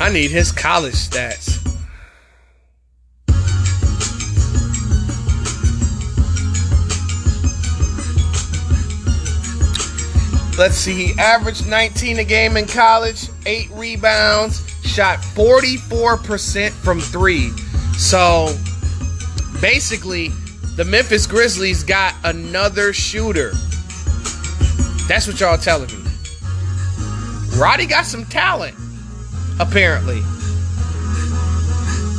I 0.09 0.11
need 0.11 0.31
his 0.31 0.51
college 0.51 0.95
stats. 0.95 1.63
Let's 10.57 10.77
see, 10.77 11.09
he 11.09 11.21
averaged 11.21 11.69
19 11.69 12.21
a 12.21 12.25
game 12.25 12.57
in 12.57 12.67
college, 12.67 13.29
8 13.45 13.69
rebounds, 13.73 14.67
shot 14.83 15.19
44% 15.19 16.71
from 16.71 17.01
3. 17.01 17.51
So, 17.99 18.57
basically, 19.61 20.29
the 20.77 20.87
Memphis 20.87 21.27
Grizzlies 21.27 21.85
got 21.85 22.15
another 22.25 22.95
shooter. 22.95 23.51
That's 25.07 25.27
what 25.27 25.39
y'all 25.39 25.59
telling 25.59 25.91
me. 25.91 26.11
Roddy 27.59 27.85
got 27.85 28.07
some 28.07 28.25
talent 28.25 28.75
apparently. 29.61 30.21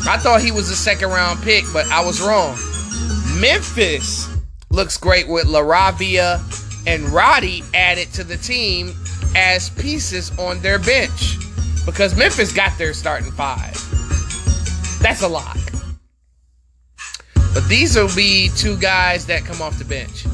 I 0.08 0.18
thought 0.18 0.42
he 0.42 0.52
was 0.52 0.70
a 0.70 0.76
second 0.76 1.10
round 1.10 1.42
pick, 1.42 1.66
but 1.74 1.86
I 1.92 2.04
was 2.04 2.22
wrong. 2.22 2.58
Memphis 3.40 4.28
looks 4.70 4.98
great 4.98 5.28
with 5.28 5.46
LaRavia 5.46 6.42
and 6.88 7.04
Roddy 7.10 7.64
added 7.74 8.12
to 8.14 8.24
the 8.24 8.38
team 8.38 8.94
as 9.36 9.70
pieces 9.70 10.38
on 10.40 10.60
their 10.62 10.80
bench 10.80 11.38
because 11.86 12.16
Memphis 12.18 12.54
got 12.54 12.78
their 12.78 12.94
starting 12.94 13.32
five. 13.32 13.74
That's 15.02 15.22
a 15.22 15.28
lot. 15.28 15.58
But 17.54 17.68
these 17.68 17.96
will 17.96 18.14
be 18.16 18.50
two 18.56 18.78
guys 18.78 19.26
that 19.28 19.44
come 19.44 19.62
off 19.62 19.78
the 19.80 19.86
bench. 19.86 20.26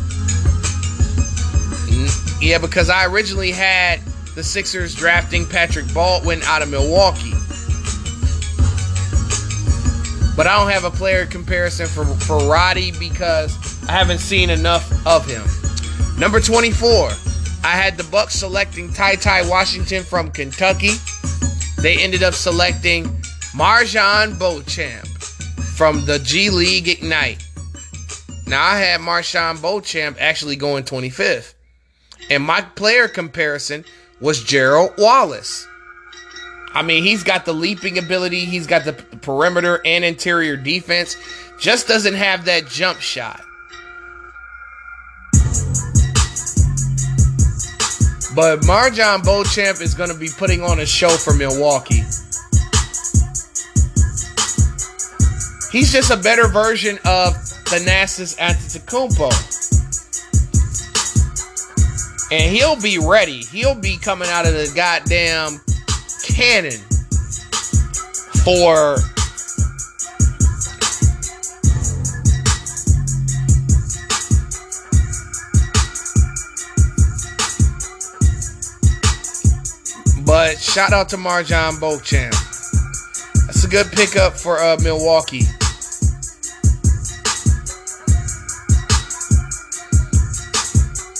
Yeah, 2.41 2.57
because 2.57 2.89
I 2.89 3.05
originally 3.05 3.51
had 3.51 3.99
the 4.35 4.43
Sixers 4.43 4.93
drafting 4.93 5.45
Patrick 5.45 5.91
Baldwin 5.93 6.41
out 6.43 6.61
of 6.61 6.69
Milwaukee. 6.69 7.33
But 10.35 10.47
I 10.47 10.57
don't 10.59 10.69
have 10.69 10.83
a 10.83 10.91
player 10.91 11.25
comparison 11.25 11.87
for, 11.87 12.03
for 12.03 12.37
Roddy 12.49 12.91
because 12.99 13.57
I 13.87 13.93
haven't 13.93 14.19
seen 14.19 14.49
enough 14.49 14.91
of 15.07 15.25
him. 15.25 15.43
Number 16.19 16.41
24, 16.41 17.09
I 17.63 17.71
had 17.71 17.97
the 17.97 18.03
Bucks 18.11 18.35
selecting 18.35 18.91
Ty 18.91 19.15
Ty 19.15 19.47
Washington 19.49 20.03
from 20.03 20.31
Kentucky. 20.31 20.91
They 21.81 21.97
ended 22.03 22.21
up 22.21 22.33
selecting 22.33 23.05
MarJon 23.53 24.37
Beauchamp 24.37 25.07
from 25.75 26.05
the 26.05 26.19
G 26.19 26.49
League 26.49 26.89
Ignite. 26.89 27.47
Now 28.47 28.65
I 28.65 28.77
had 28.77 28.99
MarJon 28.99 29.61
Beauchamp 29.61 30.17
actually 30.19 30.57
going 30.57 30.83
25th. 30.83 31.53
And 32.29 32.43
my 32.43 32.61
player 32.61 33.07
comparison 33.07 33.85
was 34.19 34.43
Gerald 34.43 34.91
Wallace. 34.97 35.67
I 36.73 36.81
mean, 36.81 37.03
he's 37.03 37.23
got 37.23 37.45
the 37.45 37.53
leaping 37.53 37.97
ability, 37.97 38.45
he's 38.45 38.67
got 38.67 38.83
the 38.83 38.93
perimeter 38.93 39.81
and 39.85 40.03
interior 40.03 40.57
defense, 40.57 41.15
just 41.57 41.87
doesn't 41.87 42.15
have 42.15 42.45
that 42.45 42.67
jump 42.67 42.99
shot. 42.99 43.41
But 48.35 48.59
MarJon 48.61 49.23
Beauchamp 49.23 49.79
is 49.79 49.93
going 49.93 50.11
to 50.11 50.17
be 50.17 50.27
putting 50.37 50.61
on 50.61 50.81
a 50.81 50.85
show 50.85 51.09
for 51.09 51.33
Milwaukee. 51.33 52.03
He's 55.71 55.91
just 55.91 56.11
a 56.11 56.17
better 56.17 56.49
version 56.49 56.97
of 57.05 57.33
Thanasis 57.65 58.37
Antetokounmpo 58.37 59.64
and 62.35 62.53
he'll 62.53 62.79
be 62.81 62.99
ready. 62.99 63.43
He'll 63.43 63.79
be 63.79 63.97
coming 63.97 64.27
out 64.29 64.45
of 64.45 64.53
the 64.53 64.71
goddamn 64.75 65.61
cannon 66.23 66.81
for 68.43 68.97
But 80.25 80.59
shout 80.59 80.91
out 80.91 81.07
to 81.09 81.17
MarJon 81.17 81.79
Beauchamp. 81.79 82.33
That's 83.45 83.63
a 83.63 83.67
good 83.67 83.85
pickup 83.91 84.33
for 84.33 84.59
uh, 84.59 84.75
Milwaukee. 84.81 85.43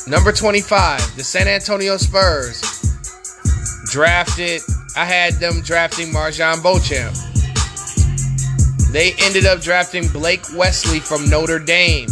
Number 0.07 0.31
25, 0.31 1.15
the 1.15 1.23
San 1.23 1.47
Antonio 1.47 1.97
Spurs 1.97 2.61
drafted. 3.85 4.61
I 4.95 5.03
had 5.03 5.33
them 5.35 5.61
drafting 5.61 6.09
MarJon 6.09 6.61
Beauchamp. 6.61 7.15
They 8.91 9.13
ended 9.17 9.47
up 9.47 9.61
drafting 9.61 10.07
Blake 10.09 10.43
Wesley 10.55 10.99
from 10.99 11.27
Notre 11.27 11.57
Dame. 11.57 12.07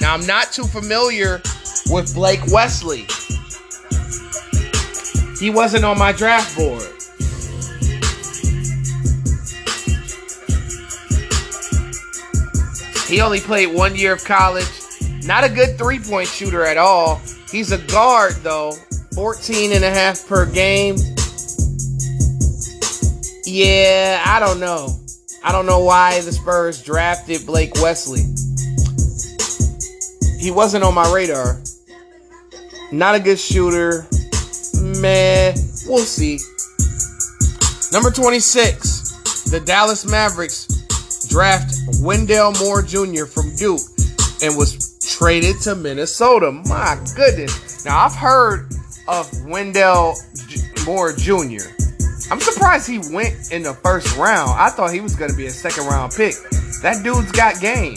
Now, 0.00 0.14
I'm 0.14 0.24
not 0.26 0.50
too 0.50 0.64
familiar 0.64 1.42
with 1.90 2.14
Blake 2.14 2.40
Wesley. 2.46 3.06
He 5.38 5.50
wasn't 5.50 5.84
on 5.84 5.98
my 5.98 6.12
draft 6.12 6.56
board. 6.56 6.88
He 13.06 13.20
only 13.20 13.40
played 13.40 13.66
one 13.66 13.94
year 13.94 14.14
of 14.14 14.24
college. 14.24 14.64
Not 15.26 15.42
a 15.42 15.48
good 15.48 15.76
three 15.76 15.98
point 15.98 16.28
shooter 16.28 16.64
at 16.64 16.76
all. 16.76 17.20
He's 17.50 17.72
a 17.72 17.78
guard, 17.78 18.34
though. 18.42 18.72
14 19.14 19.72
and 19.72 19.82
a 19.84 19.90
half 19.90 20.26
per 20.28 20.46
game. 20.46 20.96
Yeah, 23.44 24.22
I 24.24 24.38
don't 24.38 24.60
know. 24.60 25.00
I 25.42 25.52
don't 25.52 25.66
know 25.66 25.80
why 25.80 26.20
the 26.20 26.32
Spurs 26.32 26.82
drafted 26.82 27.44
Blake 27.46 27.74
Wesley. 27.76 28.22
He 30.38 30.50
wasn't 30.50 30.84
on 30.84 30.94
my 30.94 31.12
radar. 31.12 31.60
Not 32.92 33.14
a 33.14 33.20
good 33.20 33.38
shooter. 33.38 34.06
Man, 35.00 35.54
we'll 35.86 35.98
see. 35.98 36.38
Number 37.92 38.10
26, 38.10 39.50
the 39.50 39.60
Dallas 39.60 40.04
Mavericks 40.04 40.66
draft 41.28 41.74
Wendell 42.00 42.52
Moore 42.60 42.82
Jr. 42.82 43.24
from 43.24 43.54
Duke 43.56 43.80
and 44.42 44.56
was 44.56 44.95
traded 45.16 45.60
to 45.62 45.74
Minnesota. 45.74 46.52
My 46.52 46.98
goodness. 47.14 47.84
Now, 47.84 48.04
I've 48.04 48.14
heard 48.14 48.68
of 49.08 49.30
Wendell 49.46 50.14
Moore 50.84 51.12
Jr. 51.12 51.64
I'm 52.30 52.40
surprised 52.40 52.88
he 52.88 52.98
went 53.12 53.52
in 53.52 53.62
the 53.62 53.74
first 53.82 54.16
round. 54.16 54.50
I 54.50 54.68
thought 54.70 54.92
he 54.92 55.00
was 55.00 55.16
going 55.16 55.30
to 55.30 55.36
be 55.36 55.46
a 55.46 55.50
second 55.50 55.86
round 55.86 56.12
pick. 56.12 56.34
That 56.82 57.00
dude's 57.02 57.32
got 57.32 57.60
game. 57.60 57.96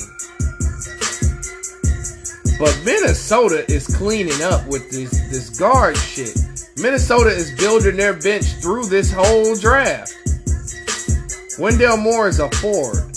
But 2.57 2.79
Minnesota 2.85 3.65
is 3.71 3.87
cleaning 3.95 4.41
up 4.41 4.65
with 4.67 4.89
this, 4.89 5.11
this 5.29 5.59
guard 5.59 5.97
shit. 5.97 6.37
Minnesota 6.77 7.29
is 7.29 7.57
building 7.57 7.97
their 7.97 8.13
bench 8.13 8.45
through 8.61 8.85
this 8.85 9.11
whole 9.11 9.55
draft. 9.55 10.13
Wendell 11.57 11.97
Moore 11.97 12.29
is 12.29 12.39
a 12.39 12.49
forward. 12.51 13.08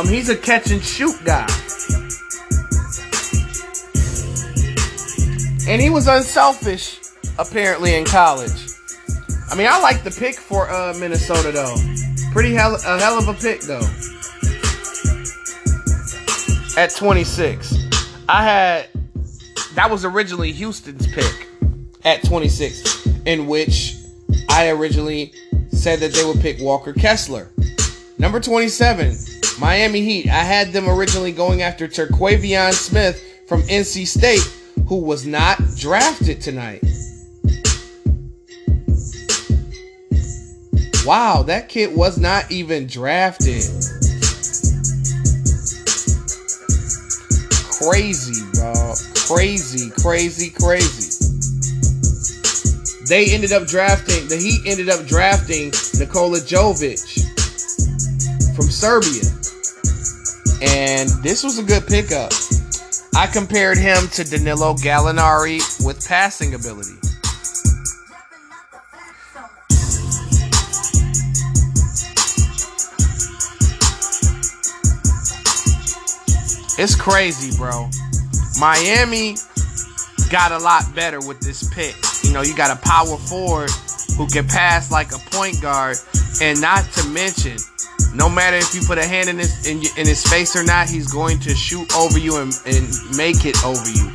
Um, 0.00 0.08
he's 0.08 0.30
a 0.30 0.36
catch 0.36 0.70
and 0.70 0.82
shoot 0.82 1.14
guy. 1.26 1.46
And 5.68 5.78
he 5.78 5.90
was 5.90 6.08
unselfish, 6.08 6.98
apparently, 7.38 7.94
in 7.94 8.06
college. 8.06 8.70
I 9.50 9.56
mean, 9.56 9.66
I 9.66 9.78
like 9.78 10.02
the 10.02 10.10
pick 10.10 10.36
for 10.36 10.70
uh, 10.70 10.94
Minnesota, 10.98 11.52
though. 11.52 11.76
Pretty 12.32 12.54
hell, 12.54 12.76
a 12.76 12.98
hell 12.98 13.18
of 13.18 13.28
a 13.28 13.34
pick, 13.34 13.60
though. 13.60 13.82
At 16.80 16.94
26. 16.96 17.74
I 18.26 18.42
had, 18.42 18.88
that 19.74 19.90
was 19.90 20.06
originally 20.06 20.50
Houston's 20.52 21.08
pick 21.08 21.46
at 22.06 22.24
26. 22.24 23.06
in 23.26 23.46
which 23.46 23.96
I 24.48 24.70
originally 24.70 25.34
said 25.72 26.00
that 26.00 26.14
they 26.14 26.24
would 26.24 26.40
pick 26.40 26.56
Walker 26.58 26.94
Kessler. 26.94 27.50
Number 28.18 28.40
27, 28.40 29.16
Miami 29.60 30.00
Heat. 30.00 30.26
I 30.28 30.42
had 30.42 30.72
them 30.72 30.88
originally 30.88 31.32
going 31.32 31.60
after 31.60 31.86
Terquavion 31.86 32.72
Smith 32.72 33.22
from 33.46 33.60
NC 33.62 34.06
State, 34.06 34.40
who 34.88 34.96
was 34.96 35.26
not 35.26 35.58
drafted 35.76 36.40
tonight. 36.40 36.82
Wow, 41.04 41.42
that 41.46 41.68
kid 41.68 41.94
was 41.94 42.16
not 42.18 42.50
even 42.50 42.86
drafted. 42.86 43.62
Crazy, 47.78 48.42
bro. 48.54 48.94
Crazy, 49.26 49.90
crazy, 49.90 50.50
crazy. 50.50 51.26
They 53.08 53.34
ended 53.34 53.52
up 53.52 53.66
drafting, 53.66 54.26
the 54.28 54.36
Heat 54.36 54.70
ended 54.70 54.88
up 54.88 55.04
drafting 55.06 55.70
Nikola 55.98 56.38
Jovic 56.38 57.04
from 58.54 58.66
Serbia. 58.70 59.39
And 60.62 61.08
this 61.22 61.42
was 61.42 61.58
a 61.58 61.62
good 61.62 61.86
pickup. 61.86 62.32
I 63.14 63.26
compared 63.26 63.78
him 63.78 64.08
to 64.08 64.24
Danilo 64.24 64.74
Gallinari 64.74 65.84
with 65.84 66.06
passing 66.06 66.54
ability. 66.54 66.96
It's 76.82 76.94
crazy, 76.96 77.54
bro. 77.58 77.90
Miami 78.58 79.36
got 80.30 80.52
a 80.52 80.58
lot 80.58 80.84
better 80.94 81.20
with 81.20 81.40
this 81.40 81.68
pick. 81.74 81.94
You 82.22 82.32
know, 82.32 82.40
you 82.40 82.56
got 82.56 82.70
a 82.70 82.80
power 82.80 83.18
forward 83.18 83.70
who 84.16 84.26
can 84.28 84.46
pass 84.46 84.90
like 84.90 85.12
a 85.12 85.18
point 85.30 85.60
guard, 85.60 85.96
and 86.40 86.60
not 86.60 86.84
to 86.92 87.06
mention, 87.08 87.58
no 88.14 88.28
matter 88.28 88.56
if 88.56 88.74
you 88.74 88.80
put 88.86 88.98
a 88.98 89.06
hand 89.06 89.28
in 89.28 89.38
his 89.38 89.66
in, 89.66 89.78
in 89.98 90.06
his 90.06 90.24
face 90.26 90.56
or 90.56 90.64
not, 90.64 90.88
he's 90.88 91.10
going 91.12 91.38
to 91.40 91.54
shoot 91.54 91.94
over 91.96 92.18
you 92.18 92.38
and, 92.38 92.52
and 92.66 92.88
make 93.16 93.44
it 93.44 93.62
over 93.64 93.88
you. 93.88 94.10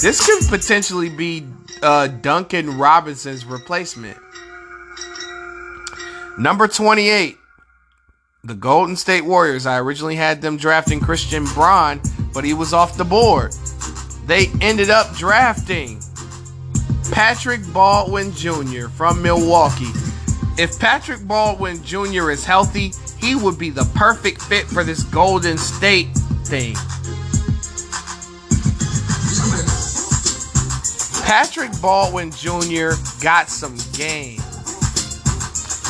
This 0.00 0.24
could 0.24 0.48
potentially 0.48 1.10
be 1.10 1.46
uh, 1.82 2.08
Duncan 2.08 2.78
Robinson's 2.78 3.44
replacement. 3.44 4.18
Number 6.38 6.66
28, 6.66 7.36
the 8.44 8.54
Golden 8.54 8.96
State 8.96 9.24
Warriors. 9.24 9.66
I 9.66 9.78
originally 9.78 10.16
had 10.16 10.40
them 10.40 10.56
drafting 10.56 10.98
Christian 10.98 11.44
Braun, 11.44 12.00
but 12.32 12.44
he 12.44 12.54
was 12.54 12.72
off 12.72 12.96
the 12.96 13.04
board. 13.04 13.52
They 14.26 14.46
ended 14.60 14.88
up 14.88 15.14
drafting 15.14 16.00
Patrick 17.10 17.60
Baldwin 17.72 18.32
Jr. 18.32 18.88
from 18.88 19.20
Milwaukee. 19.20 19.92
If 20.58 20.78
Patrick 20.78 21.26
Baldwin 21.26 21.82
Jr. 21.82 22.30
is 22.30 22.44
healthy, 22.44 22.92
he 23.18 23.34
would 23.34 23.58
be 23.58 23.70
the 23.70 23.90
perfect 23.94 24.42
fit 24.42 24.66
for 24.66 24.84
this 24.84 25.02
Golden 25.04 25.56
State 25.56 26.08
thing. 26.44 26.74
Patrick 31.24 31.70
Baldwin 31.80 32.30
Jr. 32.32 32.90
got 33.22 33.48
some 33.48 33.78
game. 33.94 34.40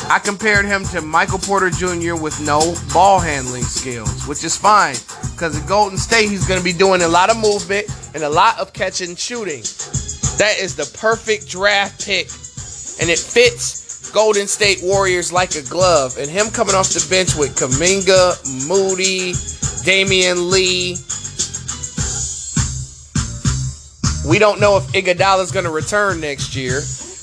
I 0.09 0.21
compared 0.23 0.65
him 0.65 0.85
to 0.85 1.01
Michael 1.01 1.39
Porter 1.39 1.69
Jr. 1.69 2.15
with 2.15 2.39
no 2.39 2.73
ball 2.93 3.19
handling 3.19 3.63
skills, 3.63 4.25
which 4.27 4.45
is 4.45 4.55
fine 4.55 4.95
because 5.33 5.61
at 5.61 5.67
Golden 5.67 5.97
State 5.97 6.29
he's 6.29 6.47
going 6.47 6.59
to 6.59 6.63
be 6.63 6.71
doing 6.73 7.01
a 7.01 7.07
lot 7.07 7.29
of 7.29 7.37
movement 7.37 7.87
and 8.13 8.23
a 8.23 8.29
lot 8.29 8.57
of 8.59 8.71
catching 8.71 9.09
and 9.09 9.19
shooting. 9.19 9.61
That 10.37 10.55
is 10.59 10.77
the 10.77 10.89
perfect 10.97 11.49
draft 11.49 12.05
pick, 12.05 12.27
and 13.01 13.09
it 13.09 13.19
fits 13.19 13.82
Golden 14.13 14.47
State 14.47 14.79
Warriors 14.83 15.33
like 15.33 15.55
a 15.55 15.63
glove. 15.63 16.17
And 16.17 16.29
him 16.29 16.51
coming 16.51 16.75
off 16.75 16.89
the 16.89 17.05
bench 17.09 17.35
with 17.35 17.55
Kuminga, 17.55 18.67
Moody, 18.69 19.33
Damion 19.83 20.51
Lee. 20.51 20.95
We 24.29 24.39
don't 24.39 24.61
know 24.61 24.77
if 24.77 24.83
Iguodala 24.93 25.43
is 25.43 25.51
going 25.51 25.65
to 25.65 25.71
return 25.71 26.21
next 26.21 26.55
year, 26.55 26.81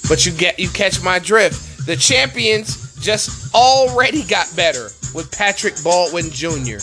but 0.09 0.26
you 0.26 0.32
get 0.32 0.59
you 0.59 0.68
catch 0.68 1.03
my 1.03 1.18
drift. 1.18 1.86
The 1.86 1.97
champions 1.97 2.93
just 3.01 3.55
already 3.55 4.22
got 4.24 4.53
better 4.55 4.91
with 5.14 5.32
Patrick 5.32 5.74
Baldwin 5.82 6.28
Jr. 6.30 6.82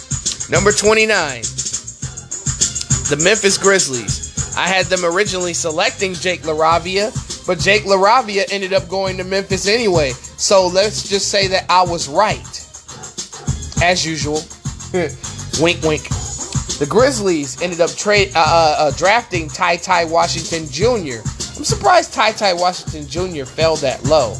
Number 0.49 0.71
29, 0.71 1.43
the 3.11 3.21
Memphis 3.23 3.57
Grizzlies. 3.57 4.55
I 4.57 4.67
had 4.67 4.87
them 4.87 5.05
originally 5.05 5.53
selecting 5.53 6.13
Jake 6.15 6.41
LaRavia, 6.41 7.11
but 7.47 7.57
Jake 7.59 7.83
LaRavia 7.83 8.45
ended 8.51 8.73
up 8.73 8.87
going 8.87 9.17
to 9.17 9.23
Memphis 9.23 9.67
anyway. 9.67 10.11
So 10.11 10.67
let's 10.67 11.07
just 11.07 11.29
say 11.29 11.47
that 11.47 11.65
I 11.69 11.83
was 11.83 12.07
right. 12.07 12.45
As 13.81 14.05
usual. 14.05 14.41
wink, 15.63 15.81
wink. 15.81 16.03
The 16.77 16.85
Grizzlies 16.87 17.59
ended 17.61 17.81
up 17.81 17.89
uh, 18.05 18.13
uh, 18.35 18.75
uh, 18.77 18.91
drafting 18.91 19.47
Ty 19.47 19.77
Ty 19.77 20.05
Washington 20.05 20.69
Jr. 20.69 21.21
I'm 21.57 21.63
surprised 21.63 22.13
Ty 22.13 22.33
Ty 22.33 22.53
Washington 22.53 23.07
Jr. 23.07 23.45
fell 23.45 23.77
that 23.77 24.03
low 24.03 24.37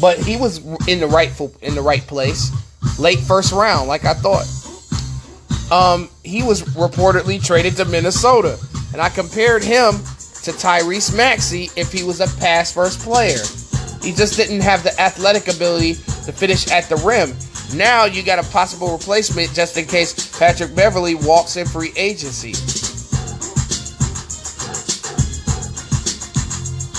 but 0.00 0.18
he 0.18 0.36
was 0.36 0.58
in 0.86 1.00
the 1.00 1.06
rightful 1.06 1.52
in 1.62 1.74
the 1.74 1.82
right 1.82 2.06
place, 2.06 2.50
late 2.98 3.18
first 3.18 3.52
round, 3.52 3.88
like 3.88 4.04
I 4.04 4.14
thought. 4.14 4.46
Um, 5.70 6.08
he 6.24 6.42
was 6.42 6.62
reportedly 6.74 7.44
traded 7.44 7.76
to 7.76 7.84
Minnesota, 7.84 8.58
and 8.92 9.02
I 9.02 9.08
compared 9.08 9.62
him 9.62 9.94
to 10.42 10.52
Tyrese 10.52 11.16
Maxey 11.16 11.70
if 11.76 11.92
he 11.92 12.02
was 12.02 12.20
a 12.20 12.28
pass 12.38 12.72
first 12.72 13.00
player. 13.00 13.38
He 14.02 14.12
just 14.12 14.36
didn't 14.36 14.60
have 14.60 14.82
the 14.82 14.98
athletic 15.00 15.48
ability 15.54 15.94
to 15.94 16.32
finish 16.32 16.70
at 16.70 16.88
the 16.88 16.96
rim. 16.96 17.34
Now 17.76 18.04
you 18.04 18.22
got 18.22 18.38
a 18.38 18.48
possible 18.50 18.92
replacement 18.92 19.52
just 19.52 19.76
in 19.76 19.86
case 19.86 20.38
Patrick 20.38 20.74
Beverley 20.74 21.14
walks 21.14 21.56
in 21.56 21.66
free 21.66 21.92
agency. 21.96 22.52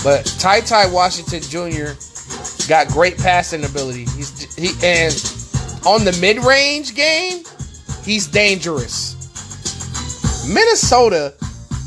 But 0.02 0.24
Ty 0.38 0.60
Ty 0.60 0.90
Washington 0.92 1.42
Jr. 1.42 1.92
Got 2.68 2.88
great 2.88 3.18
passing 3.18 3.64
ability. 3.64 4.06
He's 4.16 4.54
he 4.54 4.68
and 4.84 5.12
on 5.86 6.04
the 6.04 6.16
mid-range 6.20 6.94
game, 6.94 7.44
he's 8.04 8.26
dangerous. 8.26 9.16
Minnesota 10.46 11.34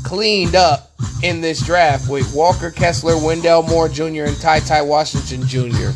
cleaned 0.04 0.54
up 0.54 0.93
in 1.22 1.40
this 1.40 1.64
draft 1.64 2.08
with 2.08 2.32
Walker 2.34 2.70
Kessler, 2.70 3.16
Wendell 3.16 3.62
Moore 3.62 3.88
Jr., 3.88 4.24
and 4.24 4.36
Ty 4.40 4.60
Ty 4.60 4.82
Washington 4.82 5.46
Jr. 5.46 5.90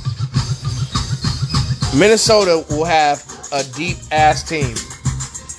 Minnesota 1.97 2.65
will 2.71 2.85
have 2.85 3.25
a 3.53 3.65
deep 3.75 3.97
ass 4.11 4.49
team. 4.49 4.75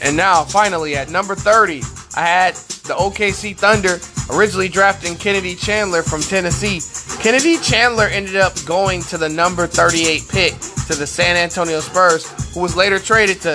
And 0.02 0.16
now, 0.16 0.44
finally, 0.44 0.96
at 0.96 1.10
number 1.10 1.36
30, 1.36 1.82
I 2.16 2.22
had 2.22 2.56
the 2.56 2.96
OKC 2.96 3.56
Thunder 3.56 4.00
originally 4.32 4.70
drafting 4.70 5.16
Kennedy 5.16 5.56
Chandler 5.56 6.04
from 6.04 6.22
Tennessee. 6.22 6.80
Kennedy 7.22 7.58
Chandler 7.58 8.06
ended 8.06 8.36
up 8.36 8.54
going 8.66 9.02
to 9.04 9.18
the 9.18 9.28
number 9.28 9.68
38 9.68 10.28
pick 10.30 10.54
to 10.88 10.96
the 10.96 11.06
San 11.06 11.36
Antonio 11.36 11.80
Spurs, 11.80 12.26
who 12.54 12.62
was 12.62 12.76
later 12.76 13.00
traded 13.00 13.42
to, 13.42 13.50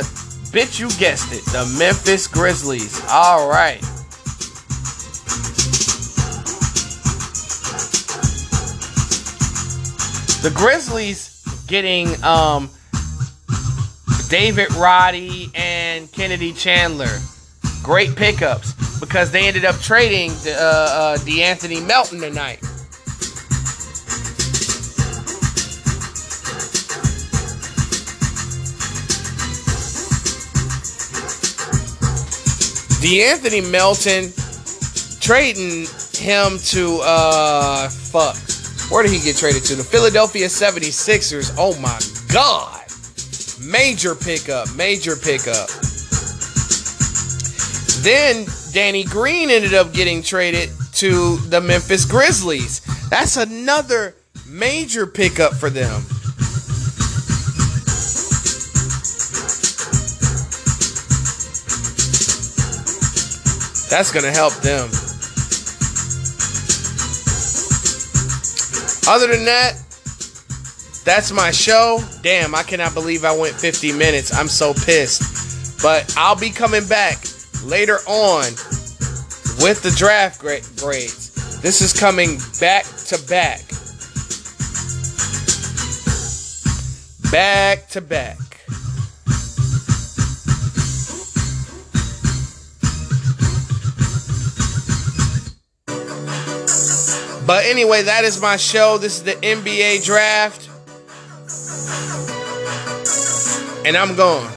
bitch, 0.52 0.78
you 0.78 0.88
guessed 0.98 1.32
it, 1.32 1.44
the 1.46 1.64
Memphis 1.78 2.26
Grizzlies. 2.26 3.02
All 3.08 3.48
right. 3.48 3.82
The 10.44 10.50
Grizzlies 10.50 11.42
getting 11.66 12.22
um, 12.22 12.68
David 14.28 14.70
Roddy 14.74 15.50
and 15.54 16.12
Kennedy 16.12 16.52
Chandler. 16.52 17.08
Great 17.82 18.14
pickups 18.14 19.00
because 19.00 19.30
they 19.30 19.48
ended 19.48 19.64
up 19.64 19.74
trading 19.76 20.32
the, 20.42 20.54
uh, 20.54 20.66
uh, 20.66 21.16
De'Anthony 21.16 21.80
Melton 21.86 22.20
tonight. 22.20 22.60
De'Anthony 33.00 33.70
Melton 33.70 34.30
trading 35.20 35.86
him 36.12 36.58
to 36.58 37.00
uh 37.02 37.88
fuck. 37.88 38.36
Where 38.90 39.02
did 39.02 39.12
he 39.12 39.20
get 39.20 39.36
traded 39.36 39.64
to? 39.64 39.76
The 39.76 39.84
Philadelphia 39.84 40.46
76ers. 40.46 41.54
Oh 41.58 41.78
my 41.80 41.98
god. 42.32 42.82
Major 43.66 44.14
pickup, 44.14 44.74
major 44.76 45.16
pickup. 45.16 45.68
Then 48.02 48.46
Danny 48.72 49.04
Green 49.04 49.50
ended 49.50 49.72
up 49.72 49.92
getting 49.94 50.22
traded 50.22 50.70
to 50.94 51.36
the 51.48 51.60
Memphis 51.60 52.04
Grizzlies. 52.04 52.80
That's 53.08 53.36
another 53.36 54.14
major 54.46 55.06
pickup 55.06 55.54
for 55.54 55.70
them. 55.70 56.02
That's 63.88 64.10
going 64.12 64.24
to 64.24 64.32
help 64.32 64.54
them. 64.54 64.90
Other 69.06 69.26
than 69.26 69.44
that, 69.44 69.74
that's 71.04 71.30
my 71.30 71.50
show. 71.50 72.00
Damn, 72.22 72.54
I 72.54 72.62
cannot 72.62 72.94
believe 72.94 73.24
I 73.24 73.36
went 73.36 73.54
50 73.54 73.92
minutes. 73.92 74.32
I'm 74.34 74.48
so 74.48 74.72
pissed. 74.72 75.82
But 75.82 76.14
I'll 76.16 76.38
be 76.38 76.48
coming 76.48 76.86
back 76.86 77.18
later 77.64 77.98
on 78.06 78.44
with 79.60 79.82
the 79.82 79.94
draft 79.96 80.40
grades. 80.40 81.60
This 81.60 81.82
is 81.82 81.92
coming 81.92 82.38
back 82.60 82.86
to 83.08 83.18
back. 83.28 83.60
Back 87.30 87.88
to 87.90 88.00
back. 88.00 88.43
But 97.46 97.66
anyway, 97.66 98.02
that 98.02 98.24
is 98.24 98.40
my 98.40 98.56
show. 98.56 98.96
This 98.96 99.18
is 99.18 99.24
the 99.24 99.32
NBA 99.32 100.04
draft. 100.04 100.70
And 103.86 103.96
I'm 103.96 104.16
gone. 104.16 104.50